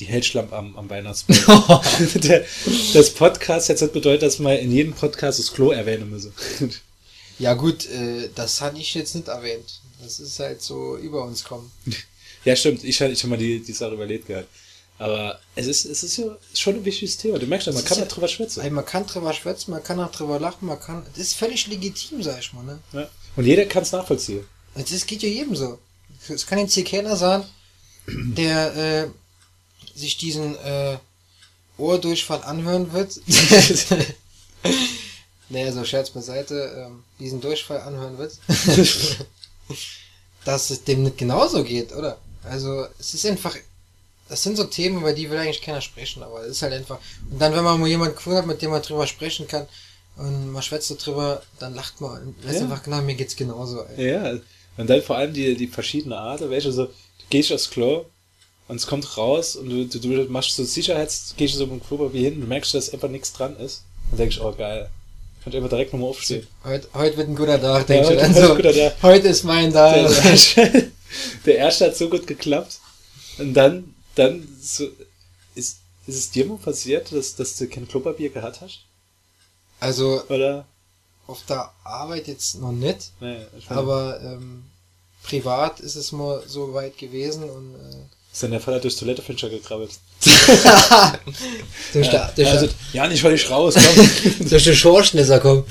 [0.00, 1.80] die Hellschlampe am, am Weihnachtsbaum.
[2.14, 2.44] der,
[2.92, 6.32] das Podcast jetzt nicht bedeutet, dass man in jedem Podcast das Klo erwähnen müsse.
[7.38, 9.80] ja gut, äh, das hatte ich jetzt nicht erwähnt.
[10.02, 11.70] Das ist halt so über uns kommen.
[12.44, 14.48] ja, stimmt, ich, ich habe mal die, die Sache überlegt gehabt.
[14.96, 17.38] Aber es ist, es ist ja schon ein wichtiges Thema.
[17.38, 18.60] Du merkst ja, man Es kann ist da ja- drüber schwätzen.
[18.60, 21.04] Ey, man kann drüber schwätzen, man kann auch drüber lachen, man kann.
[21.16, 22.78] Das ist völlig legitim, sag ich mal, ne?
[22.92, 23.08] Ja.
[23.34, 24.44] Und jeder kann es nachvollziehen.
[24.76, 25.78] Das geht ja jedem so.
[26.28, 27.44] Es kann jetzt hier keiner sagen,
[28.06, 29.08] der äh,
[29.94, 30.98] sich diesen äh,
[31.78, 33.20] Ohrdurchfall anhören wird.
[35.48, 38.32] naja, so Scherz beiseite, ähm, diesen Durchfall anhören wird.
[40.44, 42.18] dass es dem nicht genauso geht, oder?
[42.44, 43.56] Also, es ist einfach,
[44.28, 46.98] das sind so Themen, über die will eigentlich keiner sprechen, aber es ist halt einfach,
[47.30, 49.66] und dann, wenn man mal jemanden gefunden hat, mit dem man drüber sprechen kann,
[50.16, 52.62] und man schwätzt so drüber, dann lacht man, und weiß Ja.
[52.62, 54.12] einfach genau, mir geht's genauso, ey.
[54.12, 54.38] Ja,
[54.76, 56.92] und dann vor allem die, die verschiedene Arten, welche so, du
[57.30, 58.04] gehst aufs Klo
[58.68, 61.86] und es kommt raus und du, du, du machst so Sicherheits, gehst so mit dem
[61.86, 63.82] Klopapier hin, du merkst, dass einfach nichts dran ist.
[64.10, 64.90] Und denkst, oh geil,
[65.42, 66.46] kann ich einfach direkt nochmal aufstehen.
[66.64, 68.54] Heute, heute wird ein guter Tag, denkst Ja, du heute dann so.
[68.56, 68.94] guter Tag.
[69.02, 69.94] Heute ist mein Tag.
[69.94, 70.92] Der erste,
[71.46, 72.78] der erste hat so gut geklappt.
[73.38, 74.84] Und dann, dann so,
[75.54, 78.80] ist, ist es dir mal passiert, dass, dass du kein Klopapier gehabt hast?
[79.80, 80.66] Also, Oder?
[81.26, 84.64] auf der Arbeit jetzt noch nicht, Nee, aber ähm,
[85.22, 87.96] privat ist es mal so weit gewesen und äh,
[88.34, 89.90] ist dann der Vater durchs Toilettefenster gekrabbelt.
[91.92, 94.48] durch, der, durch, Also, der, ja, nicht, weil ich raus, komm.
[94.50, 95.64] durch den Schorschnisser kommen.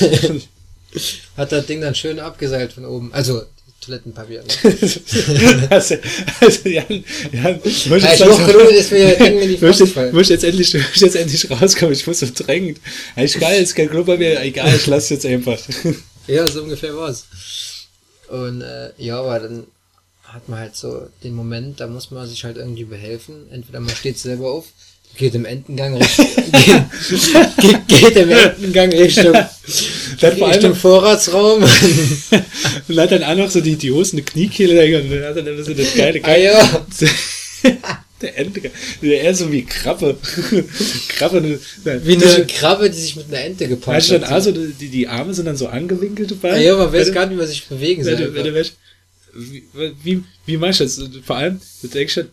[1.36, 3.12] Hat das Ding dann schön abgeseilt von oben.
[3.12, 3.42] Also
[3.82, 4.42] Toilettenpapier.
[4.42, 5.68] Ne?
[5.70, 5.96] also,
[6.40, 11.16] also, Jan, Jan, ich muss Ja, jetzt ich Ich Faust jetzt, jetzt endlich, muss jetzt
[11.16, 12.80] endlich rauskommen, ich muss so drängend.
[13.14, 15.58] Ja, ist geil, ist kein Klopapier, egal, ich lasse jetzt einfach.
[16.26, 17.26] Ja, so ungefähr war's.
[18.28, 19.66] Und äh, ja, aber dann
[20.36, 23.46] hat man halt so den Moment, da muss man sich halt irgendwie behelfen.
[23.50, 24.66] Entweder man steht selber auf,
[25.16, 26.26] geht im Entengang Richtung,
[27.58, 31.62] geht, geht im Entengang Richtung, Dann vor Richtung Vorratsraum.
[32.88, 35.46] und hat dann auch noch so die, die Hosen, eine Kniekehle und dann hat dann
[35.46, 36.86] immer so das geile, ah ja,
[38.20, 38.70] der Ente,
[39.02, 40.16] der eher so wie Krabbe.
[41.08, 41.58] Krabbe, ne,
[42.04, 44.24] wie eine Krabbe, die sich mit einer Ente dann hat.
[44.24, 46.52] also, die, die Arme sind dann so angewinkelt dabei?
[46.52, 48.16] Ah ja, man weiß Wenn- gar nicht, wie man sich bewegen soll.
[49.36, 49.64] Wie,
[50.02, 51.00] wie, wie machst du das?
[51.24, 52.28] Vor allem, du denkst schon,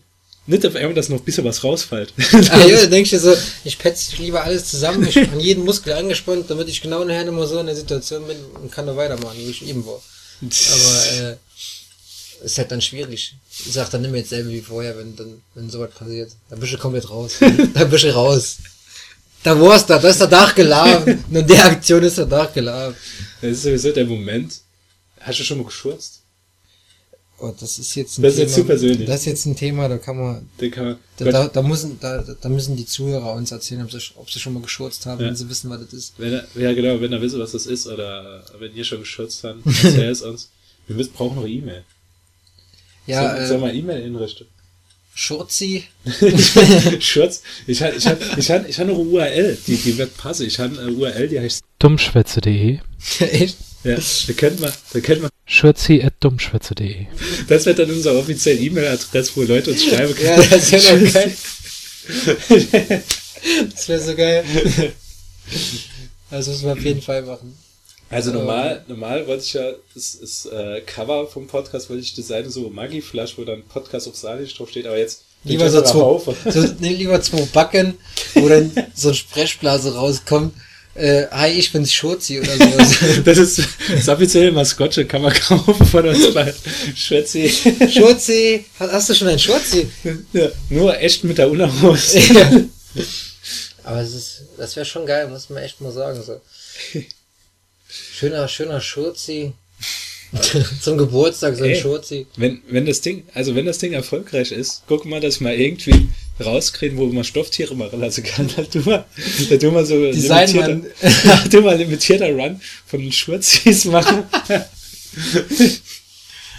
[0.46, 2.12] nicht auf einmal, dass noch ein bisschen was rausfällt.
[2.50, 5.94] Ah ja, da denkst du so, ich petze lieber alles zusammen, ich habe jeden Muskel
[5.94, 9.38] angespannt, damit ich genau nachher immer so in der Situation bin und kann nur weitermachen,
[9.38, 10.02] wie ich eben war.
[10.42, 11.36] Aber äh,
[12.44, 13.34] ist halt dann schwierig.
[13.64, 16.32] Ich sag dann immer jetzt selber wie vorher, wenn dann, wenn sowas passiert.
[16.50, 17.36] Da bist du komplett raus.
[17.74, 18.58] Da bist du raus.
[19.42, 21.24] Da war's da, da ist der Dach geladen.
[21.30, 22.96] Nur in der Aktion ist der Dach geladen.
[23.40, 24.60] Das ist sowieso der Moment.
[25.20, 26.20] Hast du schon mal geschurzt?
[27.48, 28.46] Oh, das ist jetzt ein Das ist Thema.
[28.46, 29.06] jetzt zu persönlich.
[29.08, 31.98] Das ist jetzt ein Thema, da kann man, Den kann man, da, da, da müssen,
[32.00, 35.20] da, da müssen die Zuhörer uns erzählen, ob sie, ob sie schon mal geschurzt haben,
[35.20, 35.26] Ja.
[35.28, 36.14] wenn sie wissen, was das ist.
[36.18, 39.44] wenn er, ja genau, wenn er wisst, was das ist, oder wenn ihr schon geschürzt
[39.44, 40.48] habt, erzähl es uns.
[40.86, 41.82] Wir müssen, brauchen noch E-Mail.
[43.06, 44.46] Ja, soll, soll äh, mal E-Mail inrichten?
[45.16, 45.84] Schurzi,
[47.00, 47.42] Schürz?
[47.66, 50.46] Ich habe ich hab, ich hab, ich hab noch eine URL, die, die wird passen.
[50.46, 52.78] Ich habe eine URL, die heißt, Dummschwätze.de
[53.20, 53.56] echt?
[53.84, 57.06] Ja, da kennt man, da kennt man, schürzi.dummschwätze.de
[57.48, 60.50] das wird dann unsere offizielle E-Mail-Adresse, wo Leute uns schreiben Ja, können.
[60.50, 61.36] das ist ja noch geil.
[63.74, 64.44] Das wäre so geil.
[66.30, 67.56] Das müssen wir auf jeden Fall machen.
[68.10, 72.50] Also normal, normal wollte ich ja das, das äh, Cover vom Podcast wollte ich designen,
[72.50, 76.74] so Maggi-Flasch, wo dann Podcast auf Salisch drauf steht, aber jetzt Lieber so zwei, so,
[76.80, 77.98] nee, lieber zwei Backen,
[78.34, 80.54] wo dann so ein Sprechblase rauskommt.
[80.94, 82.98] Äh, hi, ich bin's Schurzi oder sowas.
[83.24, 86.54] Das ist das offizielle Maskottchen, kann man kaufen von uns bei
[86.94, 87.48] Schwätzi.
[87.90, 89.88] Schurzi, hast, du schon ein Schurzi?
[90.32, 92.18] Ja, nur echt mit der Unterhose.
[92.94, 93.04] Ja.
[93.82, 96.22] Aber es ist, das wäre schon geil, muss man echt mal sagen.
[96.22, 96.40] So.
[97.88, 99.52] Schöner, schöner Schurzi.
[100.80, 101.80] Zum Geburtstag so ein Ey.
[101.80, 102.26] Schurzi.
[102.36, 106.08] Wenn, wenn das Ding, also wenn das Ding erfolgreich ist, guck mal, dass wir irgendwie
[106.40, 108.48] rauskriegen, wo man Stofftiere machen lassen kann.
[108.56, 109.04] Da tun wir,
[109.50, 110.80] da tun wir so limitierter,
[111.50, 114.24] tun wir limitierter Run von den Schwurzis machen.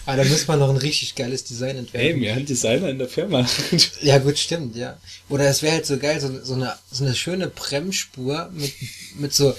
[0.08, 2.08] Ah, da muss man noch ein richtig geiles Design entwerfen.
[2.08, 3.46] Ey, wir haben Designer in der Firma.
[4.02, 4.98] Ja, gut, stimmt, ja.
[5.30, 8.72] Oder es wäre halt so geil, so, so, eine, so eine schöne Bremsspur mit,
[9.18, 9.56] mit so,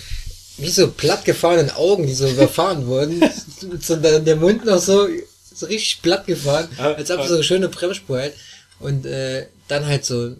[0.58, 3.18] wie so plattgefahrenen Augen, die so überfahren wurden.
[3.18, 5.08] mit so der, Mund noch so,
[5.52, 7.26] so richtig platt gefahren, Ah, als ob ah.
[7.26, 8.34] so eine schöne Bremsspur halt.
[8.78, 10.36] Und äh, dann halt so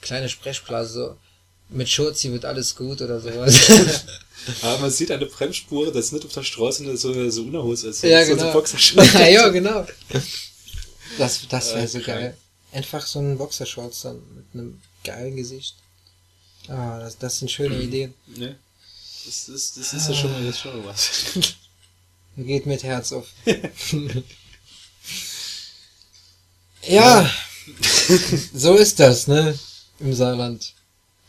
[0.00, 1.16] kleine Sprechblase, so
[1.70, 3.60] mit Schurzi wird alles gut oder sowas.
[4.62, 8.02] Aber man sieht eine Bremsspur, das nicht auf der Straße eine so, so Unterhose ist.
[8.02, 8.64] ja, so, genau.
[8.64, 9.86] So ja, ja, genau.
[11.18, 12.36] Das, das wäre Äh, so geil.
[12.72, 15.74] Einfach so ein Boxershorts dann mit einem geilen Gesicht.
[16.68, 18.14] Ah, das, das sind schöne Ideen.
[18.26, 18.56] Ne?
[19.26, 21.10] Das ist, das ist ja schon mal, das ist schon mal was.
[22.36, 23.26] Geht mit Herz auf.
[26.82, 27.30] ja,
[28.54, 29.58] so ist das, ne?
[30.00, 30.72] Im Saarland.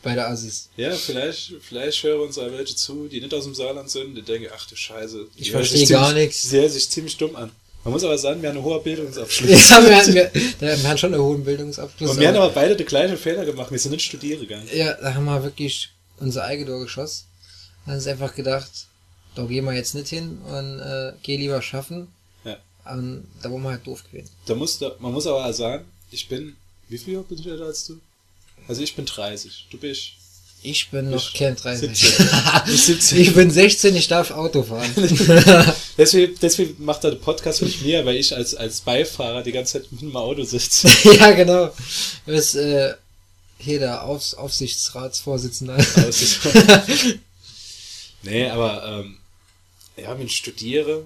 [0.02, 0.70] Bei der Assis.
[0.78, 4.22] Ja, vielleicht, vielleicht hören uns auch welche zu, die nicht aus dem Saarland sind, die
[4.22, 5.26] denken, ach du Scheiße.
[5.36, 6.42] Ich verstehe gar nichts.
[6.44, 7.50] Sie hören sich ziemlich dumm an.
[7.84, 9.50] Man muss aber sagen, wir haben einen hohen Bildungsabschluss.
[9.68, 12.10] Ja, wir, hatten, wir, wir haben schon einen hohen Bildungsabschluss.
[12.12, 13.70] Und wir haben aber- aber beide die gleichen Fehler gemacht.
[13.70, 14.68] Wir sind nicht studieren gegangen.
[14.72, 17.24] Ja, da haben wir wirklich unser Eigentor geschossen.
[17.86, 18.70] Dann ist einfach gedacht,
[19.34, 22.08] da gehen wir jetzt nicht hin und äh, geh lieber schaffen.
[22.44, 22.56] Ja.
[22.84, 24.30] an, da wo man halt doof gewesen.
[24.46, 26.56] Da muss, da, man muss aber sagen, ich bin,
[26.88, 28.00] wie viel Jahre bin ich älter als du?
[28.68, 30.10] Also ich bin 30, du bist
[30.62, 31.98] Ich bin noch kein 30.
[31.98, 32.28] 17.
[32.74, 33.20] Ich 17.
[33.20, 34.92] ich bin 16, ich darf Auto fahren.
[35.96, 39.74] Deswegen, deswegen macht er den Podcast mit mir, weil ich als, als Beifahrer die ganze
[39.74, 40.88] Zeit mit dem Auto sitze.
[41.18, 41.66] ja, genau.
[42.26, 42.94] Du bist äh,
[43.58, 45.76] hier der Aufs Aufsichtsratsvorsitzende.
[48.22, 49.16] Nee, aber ähm,
[49.96, 51.04] ja, wenn ich studiere,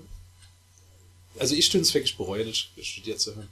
[1.38, 3.48] also ich tue es wirklich bereuen, nicht studiert zu haben.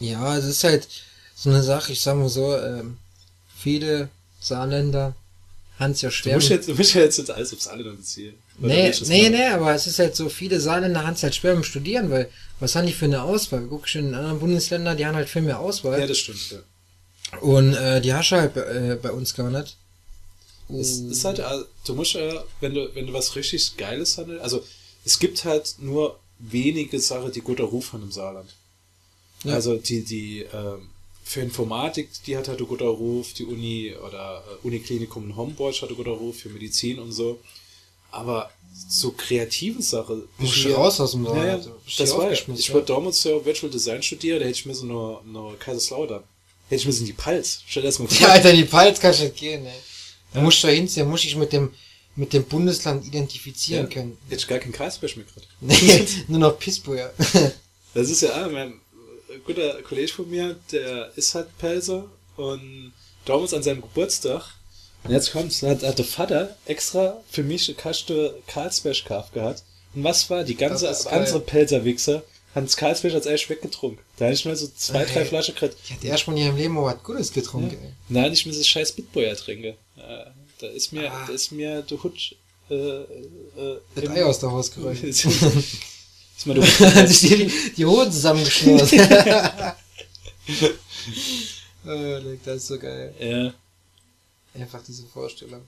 [0.00, 0.88] Ja, es ist halt
[1.34, 2.98] so eine Sache, ich sag mal so, ähm,
[3.56, 4.08] viele
[4.40, 5.14] Saarländer
[5.78, 6.34] haben es ja Du schwer.
[6.36, 8.34] musst, mit- jetzt, du musst ja jetzt nicht alles aufs alle beziehen.
[8.58, 11.54] Nee, du nee, nee, aber es ist halt so, viele Saarländer haben es halt schwer
[11.54, 13.66] beim Studieren, weil was haben die für eine Auswahl?
[13.68, 15.98] Guck schon in anderen Bundesländern, die haben halt viel mehr Auswahl.
[15.98, 16.58] Ja, das stimmt, ja.
[17.40, 19.76] Und äh, die hast du halt äh, bei uns gar nicht.
[20.68, 21.44] Es ist halt, äh,
[21.86, 24.62] du musst ja, wenn du, wenn du was richtig Geiles handelst, also
[25.04, 28.54] es gibt halt nur wenige Sachen, die guter Ruf haben im Saarland.
[29.44, 29.54] Ja.
[29.54, 30.88] Also die, die, ähm,
[31.24, 35.74] für Informatik, die hat halt einen guter Ruf, die Uni oder äh, Uniklinikum in Homburg
[35.80, 37.38] hat einen guter Ruf für Medizin und so.
[38.10, 38.50] Aber
[38.88, 40.24] so kreative Sachen.
[40.38, 41.56] Musst ich- raus aus dem ja, ja.
[41.84, 42.32] Bist das war ja.
[42.32, 42.74] Ich ja.
[42.74, 44.84] wollte damals ja Virtual Design studieren, da hätte ich mir so
[45.24, 46.22] eine, eine Kaiserslautern.
[46.68, 47.62] Hätte ich mir so in die Palz.
[47.66, 48.26] Stell dir das mal vor.
[48.26, 49.72] Ja, Alter, die Palz kannst du nicht gehen, ey.
[50.34, 51.70] Da musst du da hinziehen, da musst du dich mit dem,
[52.16, 54.16] mit dem Bundesland identifizieren können.
[54.28, 55.26] Hätte ich gar keinen Kreisbash mehr.
[55.60, 57.10] Nee, nur noch Pispo, ja.
[57.94, 58.80] Das ist ja, ah, mein
[59.44, 62.04] guter Kollege von mir, der ist halt Pelzer
[62.36, 62.92] und
[63.24, 64.42] damals an seinem Geburtstag,
[65.04, 69.64] und jetzt kommt's, hat, hat der Vater extra für mich eine Kaste Karlsberg gekauft gehabt.
[69.94, 70.44] Und was war?
[70.44, 72.22] Die ganze andere Pelzer-Wichser
[72.54, 73.98] haben das Karlsberg als Eis weggetrunken.
[74.18, 75.24] Da hätte ich mir so zwei, drei.
[75.24, 75.76] Flaschen gekriegt.
[75.84, 77.92] Ich hatte erst mal in ihrem Leben mal was Gutes getrunken, ey.
[78.10, 79.70] Nein, ich mir das scheiß Bitboy trinke.
[79.96, 81.24] Äh, da ist mir, Ah.
[81.26, 82.34] da ist mir der Hutsch,
[82.70, 83.04] äh, äh,
[83.96, 84.98] Das Ei aus der Haus gerollt.
[86.36, 86.46] ist
[86.96, 88.92] Hat sich die, die Hoden zusammengeschnurrt.
[91.84, 93.14] oh, Leck, das ist so geil.
[93.18, 93.52] ja.
[94.54, 95.62] Einfach diese Vorstellung.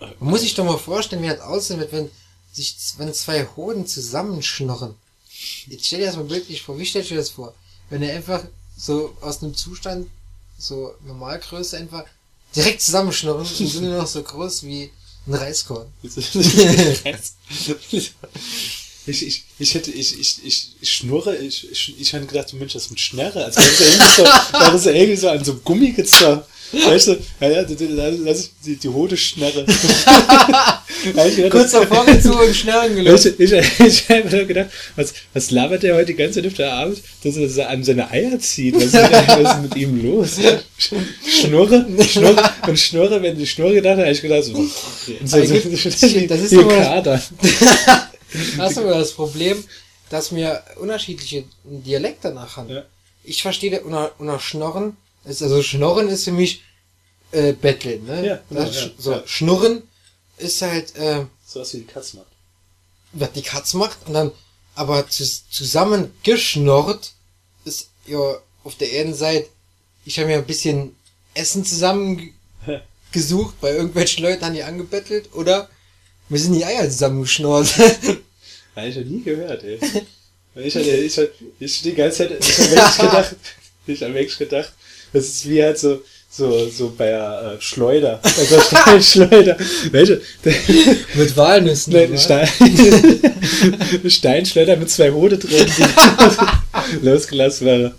[0.00, 2.10] Man muss sich doch mal vorstellen, wie das aussehen wird, wenn
[2.52, 4.94] sich, wenn zwei Hoden zusammenschnorren.
[5.68, 6.78] Jetzt stell dir das mal bildlich vor.
[6.78, 7.54] Wie stellst du dir das vor?
[7.88, 8.42] Wenn er einfach
[8.76, 10.08] so aus einem Zustand,
[10.58, 12.04] so Normalgröße einfach
[12.56, 14.90] direkt zusammenschnorren und sind nur noch so groß wie
[15.26, 15.86] ein Reiskorn.
[19.06, 22.74] Ich, ich, ich hätte, ich, ich, ich, ich schnurre, ich, ich, ich hätte gedacht, Mensch,
[22.74, 25.52] das ist mit Schnarre, als wäre das irgendwie so, wäre das irgendwie so an so
[25.52, 26.42] einem Gummi gezogen.
[26.72, 27.64] Weißt du, ja, ja,
[28.24, 29.64] lass ich die, die Hode schnarre.
[29.64, 29.72] Da
[31.16, 33.26] hab ich gedacht, Kurz davor gezogen und Schnarren gelöst.
[33.26, 36.72] ich, ich, ich habe mir gedacht, was, was labert der heute die ganze Zeit der
[36.72, 38.76] Abend, dass er, dass er an seine Eier zieht?
[38.76, 40.36] Was ist, was ist mit ihm los?
[41.26, 45.12] Schnurre, Schnurre, und Schnurre, wenn die Schnurre gedacht hat, habe ich gedacht, so, und so,
[45.24, 47.22] so, Eigentlich- so, so, das ist wie aber- Kater.
[48.58, 49.62] Hast du aber das Problem,
[50.08, 52.68] dass wir unterschiedliche Dialekte danach haben.
[52.70, 52.84] Ja.
[53.24, 56.62] Ich verstehe unter, unter Schnorren, ist also Schnorren ist für mich
[57.32, 58.26] äh, Betteln, ne?
[58.26, 59.22] Ja, genau, das, ja, so, ja.
[59.26, 59.82] Schnurren
[60.38, 62.26] ist halt, äh, So was wie die Katze macht.
[63.12, 64.32] was die Katz macht und dann
[64.74, 67.12] aber zu, zusammen geschnorrt
[67.64, 69.48] ist ja auf der Erdenseite,
[70.06, 70.96] ich habe mir ein bisschen
[71.34, 72.16] Essen zusammen
[72.66, 72.80] ge-
[73.12, 75.68] gesucht, bei irgendwelchen Leuten haben die angebettelt oder
[76.30, 77.76] wir sind die Eier zusammengeschnurrt.
[78.76, 79.78] Habe ich ja nie gehört, ey.
[80.54, 83.36] Ich hatte, ich hatte, ich die ganze Zeit, ich habe wirklich gedacht,
[83.86, 84.72] ich habe wirklich gedacht,
[85.12, 89.56] das ist wie halt so, so, so bei äh, Schleuder, bei so einer Schleuder.
[89.90, 90.20] Welche?
[91.14, 91.92] Mit Walnüssen.
[91.92, 92.18] Nein?
[92.18, 92.48] Stein,
[94.10, 97.94] Steinschleuder mit zwei Hode drin, die losgelassen wäre.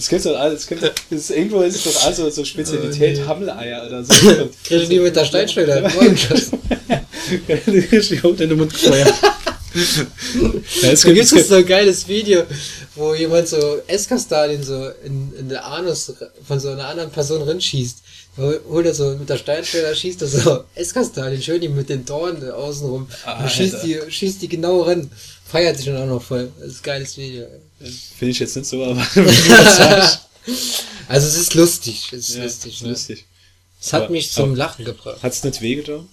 [0.00, 3.20] Das gibt's doch alles, das das ist, irgendwo ist es doch also so Spezialität, Oh,
[3.20, 3.26] nee.
[3.26, 4.14] Hammeleier oder so.
[4.64, 5.82] Kriegst du die mit der Steinschleuder?
[5.82, 9.12] Du kriegst die Haut in den Mund gefeuert.
[10.82, 12.44] Ja, es Da gibt, es so ein geiles Video,
[12.96, 16.14] wo jemand so Esskastadien so in, in der Anus
[16.48, 17.98] von so einer anderen Person rinschießt.
[18.38, 22.06] Da holt er so mit der Steinschleuder, schießt er so Esskastadien, schön die mit den
[22.06, 23.06] Dornen da außenrum.
[23.26, 25.10] Ah, schießt die, schießt die genau rein.
[25.50, 26.52] Feiert sich dann auch noch voll.
[26.58, 27.46] Das ist ein geiles Video.
[28.18, 29.06] finde ich jetzt nicht so, aber.
[31.08, 32.08] Also es ist lustig.
[32.12, 32.74] Es ist Ja, lustig.
[32.74, 32.88] ist Ne?
[32.90, 33.24] lustig.
[33.80, 35.18] Es hat Aber- mich zum Lachen gebracht.
[35.22, 36.08] Hat's nicht wehgetan?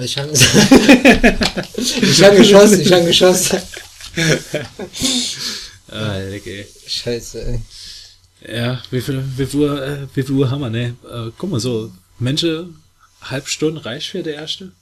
[0.00, 3.58] Ich habe ich hab geschossen, ich habe geschossen.
[5.90, 6.66] Ah, leck, ey.
[6.86, 7.60] Scheiße, ey.
[8.56, 10.96] Ja, wie viel, wie viel Uhr, äh, wie viel Uhr haben wir, ne?
[11.10, 12.82] Äh, guck mal, so, Menschen,
[13.22, 14.72] halb Stunde reicht für der erste?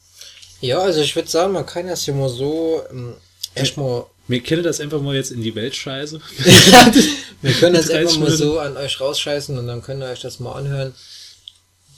[0.61, 3.15] Ja, also ich würde sagen, man kann das hier mal so ähm,
[3.55, 4.05] erstmal.
[4.29, 6.21] Wir kennen das einfach mal jetzt in die Welt scheiße.
[7.43, 10.21] Wir können das 30 einfach mal so an euch rausscheißen und dann könnt ihr euch
[10.21, 10.95] das mal anhören.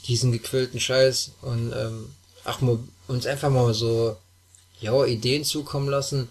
[0.07, 2.09] Diesen gequillten Scheiß und ähm,
[2.43, 4.17] ach mal uns einfach mal so
[4.81, 6.29] ja, Ideen zukommen lassen.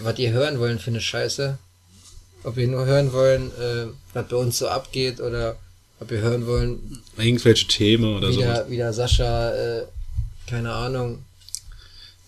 [0.00, 1.58] was ihr hören wollen für eine Scheiße.
[2.44, 5.56] Ob ihr nur hören wollen, äh, was bei uns so abgeht oder
[5.98, 8.40] ob ihr hören wollen, Irgendwelche Themen oder so.
[8.40, 9.86] der, wie der Sascha, äh,
[10.46, 11.24] keine Ahnung,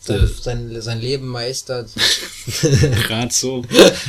[0.00, 1.90] sein, Der- sein, sein Leben meistert.
[3.06, 3.64] Gerade so.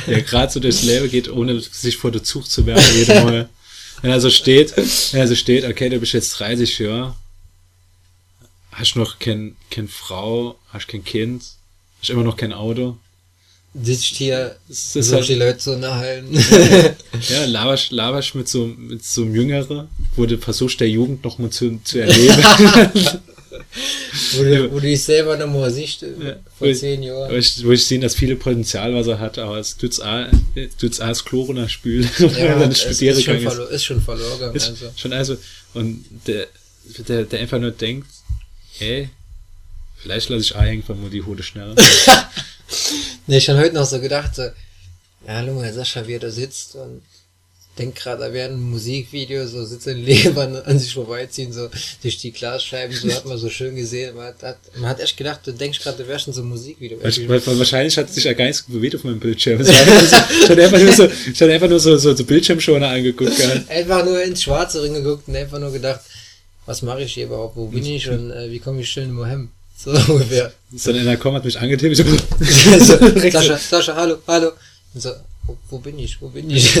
[0.06, 3.48] Der gerade so durchs Leben geht, ohne sich vor den Zug zu werfen, jedes Mal.
[4.02, 7.14] Wenn er so steht, wenn er so steht, okay, du bist jetzt 30 Jahre,
[8.72, 11.42] hast noch kein, kein Frau, hast kein Kind,
[12.00, 12.96] hast immer noch kein Auto.
[13.74, 16.32] Sitzt hier, Das ist so halt- die Leute so nachhalten.
[17.28, 21.38] Ja, laberst, laberst mit so, mit so einem Jüngeren, wo du versuchst, der Jugend noch
[21.38, 22.42] mal zu, zu erleben.
[24.32, 26.08] wo, du, wo du dich selber noch mal siehst, Ja,
[26.58, 27.34] vor wo zehn wo Jahren.
[27.38, 30.26] ich, wo ich sehe, dass viele Potenzial, was er hat, aber es tut's auch,
[30.78, 33.42] tut's auch das Chlor spül, wenn Ja, er es studieren ist, schon ist.
[33.44, 34.54] verlo ist schon verloren.
[34.54, 34.90] Ist Also.
[34.96, 35.36] schon also,
[35.74, 36.46] und der,
[37.08, 38.08] der, der einfach nur denkt,
[38.80, 39.08] ey,
[40.02, 41.74] vielleicht lasse ich auch irgendwann mal die Hode schneller.
[43.26, 44.42] Nee, ich habe heute noch so gedacht, so,
[45.26, 47.02] ja, Lunge, Herr Sascha, wie er da sitzt und
[47.80, 51.68] denkt gerade, da wäre ein Musikvideo, so sitzt ein Leben an, an sich vorbeiziehen, so
[52.02, 54.14] durch die Glasscheiben, so hat man so schön gesehen.
[54.16, 56.98] Man hat, man hat echt gedacht, du denkst gerade, du wärst in so ein Musikvideo.
[57.02, 59.62] Wahrscheinlich hat sich ja gar nichts bewegt auf meinem Bildschirm.
[59.64, 63.36] So- Ich hatte einfach nur so, ich hatte einfach nur so, so, so Bildschirmschoner angeguckt
[63.36, 63.68] gehabt.
[63.80, 66.00] Einfach nur ins Schwarze reingeguckt und einfach nur gedacht,
[66.66, 69.48] was mache ich hier überhaupt, wo bin ich und äh, wie komme ich schön wohin?
[69.82, 70.52] So ungefähr.
[70.84, 71.96] Dann einer gekommen, hat mich angetippt.
[71.96, 74.50] So, so, so, Sascha, Sascha, hallo, hallo.
[74.92, 75.10] Und so,
[75.46, 76.74] wo, wo bin ich, wo bin ich?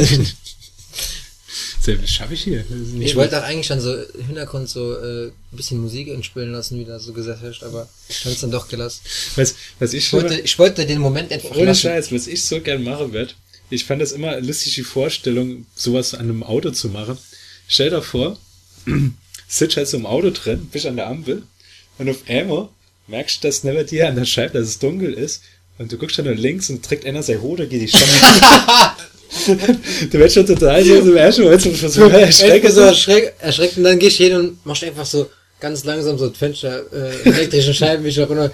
[1.86, 2.64] Was schaffe ich hier?
[2.68, 6.52] Das Ich wollte auch eigentlich dann so im Hintergrund so äh, ein bisschen Musik entspielen
[6.52, 9.00] lassen, wie da so gesagt hast, aber ich habe es dann doch gelassen.
[9.36, 11.82] was, was ich Ich schon wollte, ich wollte den Moment einfach Ohne lassen.
[11.82, 13.32] Scheiß, was ich so gern machen werde.
[13.70, 17.16] Ich fand das immer lustig, die Vorstellung, sowas an einem Auto zu machen.
[17.68, 18.38] Stell dir vor,
[19.48, 21.44] sitzt halt so im Auto drin, bist an der Ampel
[21.98, 22.68] und auf einmal
[23.06, 25.42] merkst du, dass neben dir an der Scheibe, dass es dunkel ist
[25.78, 28.00] und du guckst dann nach links und trägt einer seine Hode, geht die schon.
[29.54, 32.08] du wirst schon total so im ersten Mal so, so.
[32.08, 35.28] Erschreckt, so erschreckt, erschreckt und dann gehst du hin und machst einfach so
[35.60, 38.50] ganz langsam so das Fenster, äh, elektrischen Scheibenwischer runter.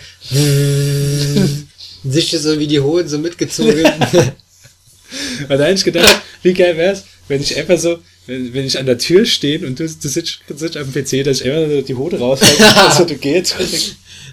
[2.05, 3.85] Siehst du so wie die Hoden so mitgezogen.
[5.49, 8.79] Und da hab ich gedacht, wie geil wär's, wenn ich einfach so, wenn, wenn ich
[8.79, 11.83] an der Tür stehe und du, du sitzt, sitzt am PC, dass ich einfach so
[11.83, 12.65] die Hode raushalte,
[12.97, 13.55] so du gehst.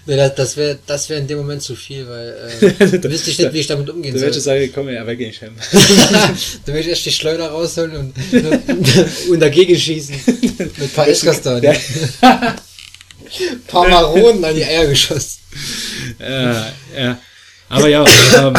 [0.06, 3.30] Nee, das, das wäre das wär in dem Moment zu viel, weil äh, da wüsste
[3.30, 4.22] ich nicht, wie ich damit umgehen soll.
[4.28, 5.54] würde ich sagen, komm, ja, weg geh ich heim.
[5.72, 8.14] da würde ich erst die Schleuder rausholen und,
[9.30, 10.14] und dagegen schießen.
[10.58, 11.62] Mit ein paar Esskastern.
[11.62, 11.72] Ja.
[13.66, 15.40] paar Maronen an die Eier geschossen.
[16.18, 17.18] ja, ja.
[17.68, 18.04] Aber ja,
[18.36, 18.54] ähm,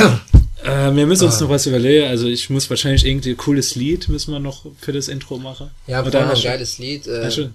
[0.64, 2.08] äh, wir müssen uns noch was überlegen.
[2.08, 5.70] Also ich muss wahrscheinlich irgendwie ein cooles Lied müssen wir noch für das Intro machen.
[5.88, 7.08] Ja, ein du- geiles Lied.
[7.08, 7.54] Äh, du-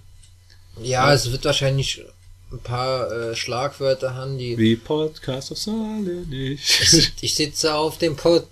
[0.83, 2.03] ja, es wird wahrscheinlich
[2.53, 7.13] ein paar äh, Schlagwörter haben, die Wie Podcast of Sale nicht.
[7.21, 8.49] ich sitze auf dem Pott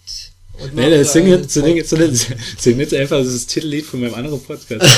[0.61, 2.27] und Nee, das sing jetzt, sing jetzt, sing jetzt,
[2.59, 4.85] sing jetzt einfach das Titellied von meinem anderen Podcast.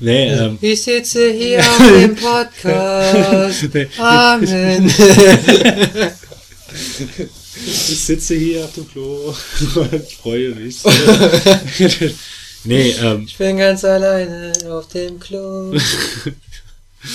[0.00, 3.64] nee, ähm, Ich sitze hier auf dem Podcast.
[3.72, 4.86] nee, Amen.
[7.66, 9.34] ich sitze hier auf dem Klo
[9.74, 10.78] und freue mich.
[10.78, 10.90] so.
[12.64, 15.72] nee, ähm, Ich bin ganz alleine auf dem Klo.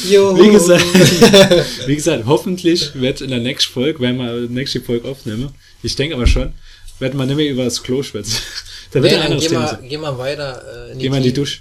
[0.09, 0.37] Juhu.
[0.43, 0.83] Wie gesagt,
[1.87, 5.95] wie gesagt, hoffentlich wird in der nächsten Folge, wenn wir die nächste Folge aufnehmen, ich
[5.95, 6.53] denke aber schon,
[6.99, 8.37] wird man nicht mehr über das Klo schwätzen.
[8.91, 10.87] Da wird Nee, ein anderes geh Thema mal, geh mal weiter.
[10.87, 11.33] Äh, in Geh mal in die.
[11.33, 11.59] Dusche.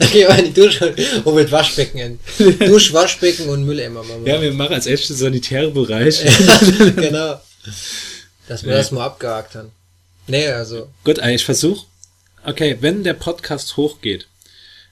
[0.00, 0.92] dann geh mal in die Dusche
[1.22, 2.18] und mit Waschbecken hin.
[2.58, 4.34] Dusch, Waschbecken und Mülleimer machen wir.
[4.34, 6.24] Ja, wir machen als erstes sanitäre Bereich.
[6.96, 7.40] genau.
[8.48, 8.78] Dass wir Nee.
[8.78, 9.70] das mal abgehakt haben.
[10.26, 10.88] Nee, also.
[11.04, 11.86] Gut, ich versuche,
[12.44, 14.26] okay, wenn der Podcast hochgeht,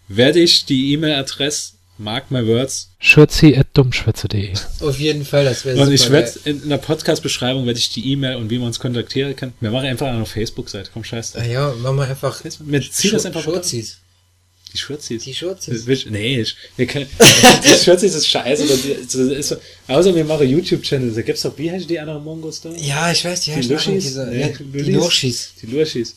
[0.06, 6.10] werde ich die E-Mail-Adresse, mark my words, schürzi.dummschwätze.de Auf jeden Fall, das wäre und ich
[6.10, 9.52] werde in, in der Podcast-Beschreibung werde ich die E-Mail und wie man uns kontaktieren kann.
[9.60, 11.48] Wir machen einfach eine Facebook-Seite, komm scheiß Ah drauf.
[11.50, 12.42] ja, machen wir einfach.
[12.44, 13.42] Wir ziehen das einfach.
[13.42, 13.98] Schurzis.
[14.72, 15.22] Die Schürzis.
[15.24, 15.86] Die Schurzis.
[15.86, 17.06] Will- Nee, ich, wir können,
[17.64, 18.64] die Schürzis ist scheiße.
[18.64, 19.56] ist so,
[19.88, 22.70] außer wir machen YouTube-Channel, da gibt's doch, wie heißt die anderen Mongos da?
[22.74, 24.04] Ja, ich weiß, die Die auch Luschis?
[24.04, 24.26] diese.
[24.26, 25.52] Nee, ja, die Luschis.
[25.62, 26.16] Die Lurchis.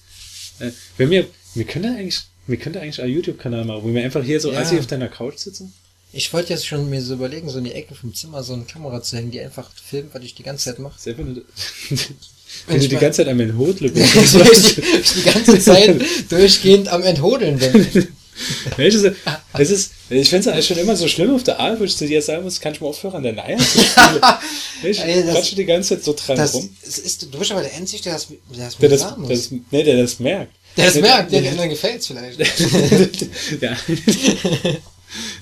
[0.60, 2.20] Äh, wenn wir, wir können da eigentlich,
[2.50, 4.60] wir können da eigentlich einen YouTube-Kanal machen, wo wir einfach hier so Ja.
[4.60, 5.74] assi auf deiner Couch sitzen.
[6.12, 8.64] Ich wollte jetzt schon mir so überlegen, so in die Ecke vom Zimmer so eine
[8.64, 10.97] Kamera zu hängen, die einfach filmt, was ich die ganze Zeit mache.
[10.97, 11.43] Ist einfach nur,
[12.68, 17.60] wenn du die ganze Zeit an meinen Hut ich die ganze Zeit durchgehend am Enthodeln
[17.60, 18.08] bin.
[18.78, 19.04] Welches,
[19.58, 22.08] es ist, ich finde es schon immer so schlimm auf der Arbeit, wo ich zu
[22.08, 24.22] dir sagen muss, kann ich mal aufhören, der Eier zu spielen.
[24.82, 26.70] Ich Ey, das- die ganze Zeit so dran Das rum.
[26.88, 29.84] es ist, du bist aber der Einzige, der das, der das Der das, das, nee,
[29.84, 30.54] der das merkt.
[30.80, 32.39] Der das Der- merkt, der, der anderen gefällt's vielleicht.
[33.61, 33.75] ja.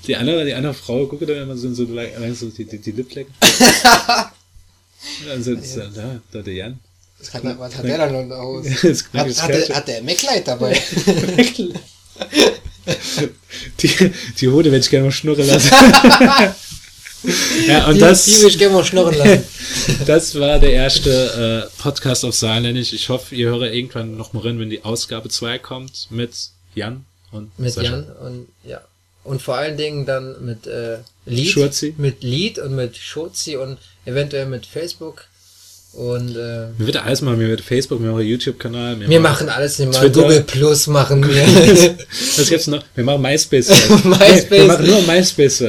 [0.06, 3.14] Die andere, die andere Frau, gucke da immer so, so, so die, die, die Lipp
[3.14, 3.32] lecken.
[5.26, 6.78] Dann sitzt er da, da der Jan.
[7.18, 8.70] Was hat, er- was hat der da noch in der Hose?
[8.82, 10.80] Das Hat, hat, der, hat der MacLight dabei?
[13.82, 14.10] Die,
[14.40, 15.70] die Hode werde ich gerne mal schnurren lassen.
[17.66, 19.44] Ja, und die, das, die will ich gerne mal schnurren lassen.
[20.06, 22.92] das war der erste äh, Podcast auf Saarländisch.
[22.92, 26.32] Ich hoffe, ihr höre irgendwann noch mal rein, wenn die Ausgabe 2 kommt mit
[26.74, 27.90] Jan und Mit Sascha.
[27.90, 28.80] Jan und ja.
[29.24, 31.50] Und vor allen Dingen dann mit äh, Lied.
[31.50, 31.94] Schurzi.
[31.98, 35.26] Mit Lied und mit Schurzi und eventuell mit Facebook.
[35.92, 39.00] Und äh, Wir wird alles machen, wir wird Facebook, wir machen YouTube-Kanal.
[39.00, 40.12] wir machen alles, wir machen.
[40.12, 41.98] Google Plus machen wir.
[42.36, 42.84] Was gibt's noch?
[42.94, 43.68] Wir machen MySpace.
[44.04, 44.50] MySpace.
[44.50, 45.62] Wir machen nur MySpace.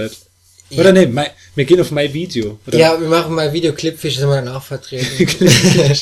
[0.71, 1.25] Oder nee, My,
[1.59, 2.57] wir gehen auf MyVideo.
[2.65, 5.27] Oder ja, wir machen mal Videoclipfisch, sind wir dann auch vertreten.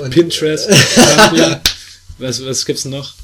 [0.00, 1.62] und, Pinterest, Tumblr.
[2.18, 3.14] Was, was gibt's noch?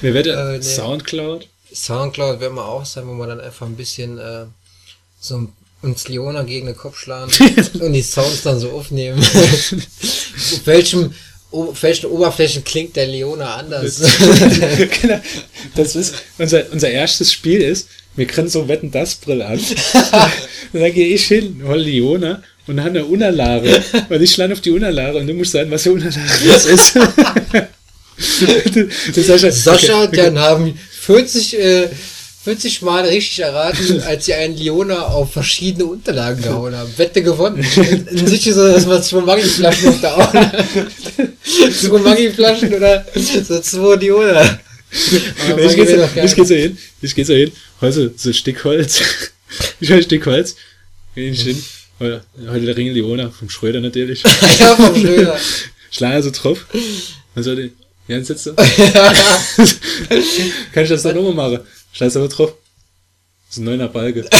[0.00, 0.62] Wir werden Äh, nee.
[0.62, 1.48] Soundcloud.
[1.74, 4.44] Soundcloud werden wir auch sein, wo wir dann einfach ein bisschen äh,
[5.18, 5.48] so
[5.82, 7.32] uns Leona gegen den Kopf schlagen
[7.80, 9.18] und die Sounds dann so aufnehmen.
[9.18, 11.14] auf, welchem,
[11.50, 14.00] auf welchen Oberflächen klingt der Leona anders?
[15.00, 15.20] genau.
[15.74, 19.58] Das ist unser, unser erstes Spiel ist, wir kriegen so Wetten das Brill an.
[19.58, 23.82] und dann gehe ich hin, hol Leona und habe eine Unterlage.
[24.08, 26.96] Und ich schlage auf die Unterlage und du musst sagen, was die Unterlage jetzt ist.
[29.14, 31.88] das Sascha, Sascha okay, Jan haben 40, äh,
[32.42, 36.92] 40 Mal richtig erraten, als sie einen Leona auf verschiedene Unterlagen gehauen haben.
[36.96, 37.64] Wette gewonnen.
[38.10, 40.40] In sich so, dass man zwei Maggi-Flaschen auf der Augen
[41.72, 44.58] Zwei Maggi-Flaschen oder so zwei Leona.
[45.48, 48.30] Aber ich gehe so, ich geh so hin, ich gehe so hin, hol so, so
[48.30, 49.00] ein Stück Holz.
[49.80, 50.56] ich hol ein Stück Holz,
[51.14, 51.62] geh ich hin,
[52.00, 54.22] hol der Ring Leona vom Schröder natürlich.
[54.58, 55.38] ja, vom Schröder.
[55.90, 56.66] Schlage so drauf.
[57.34, 57.72] Und so die,
[58.08, 58.54] Jan sitzt da.
[58.54, 58.66] Kann
[60.82, 61.60] ich das dann nochmal machen?
[61.92, 62.54] Scheiß aber drauf.
[63.48, 64.28] Das ist ein neuner Balge.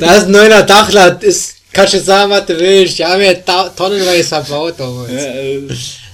[0.00, 1.22] Da ist ein neuner Dachland.
[1.22, 2.98] Ist, kannst du sagen, was du willst.
[3.00, 5.12] Haben ja ta- tonnenweise verbaut damals.
[5.12, 5.62] Ja, äh,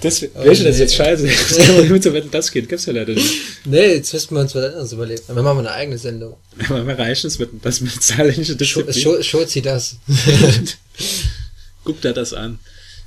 [0.02, 1.26] das, welche das ist jetzt scheiße?
[1.26, 2.68] Das kann man nur zu wetten, das geht.
[2.68, 3.32] Gibt's ja leider nicht.
[3.64, 5.22] Nee, jetzt müssten wir uns was anderes überlegen.
[5.28, 6.36] Wir machen eine eigene Sendung.
[6.68, 8.94] Aber wir reichen es wetten, das mit zahlreichen Scho- Disziplin.
[8.94, 9.96] scho- Schozi das.
[11.84, 12.58] Guck dir das an.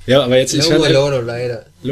[0.06, 1.66] Ja, aber jetzt, ich, fand- alone, leider.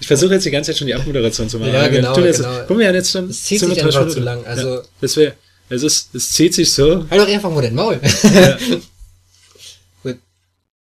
[0.00, 1.72] ich versuche jetzt die ganze Zeit schon die Abmoderation zu machen.
[1.72, 2.58] Ja, Aber wir genau, tun jetzt, genau.
[2.66, 3.28] Guck mal, wir haben jetzt schon.
[3.30, 5.34] Es zieht wir sich einfach zu lang, also- Ja, das wär,
[5.68, 7.04] es ist, es zieht sich so.
[7.10, 8.00] Halt doch einfach mal den Maul.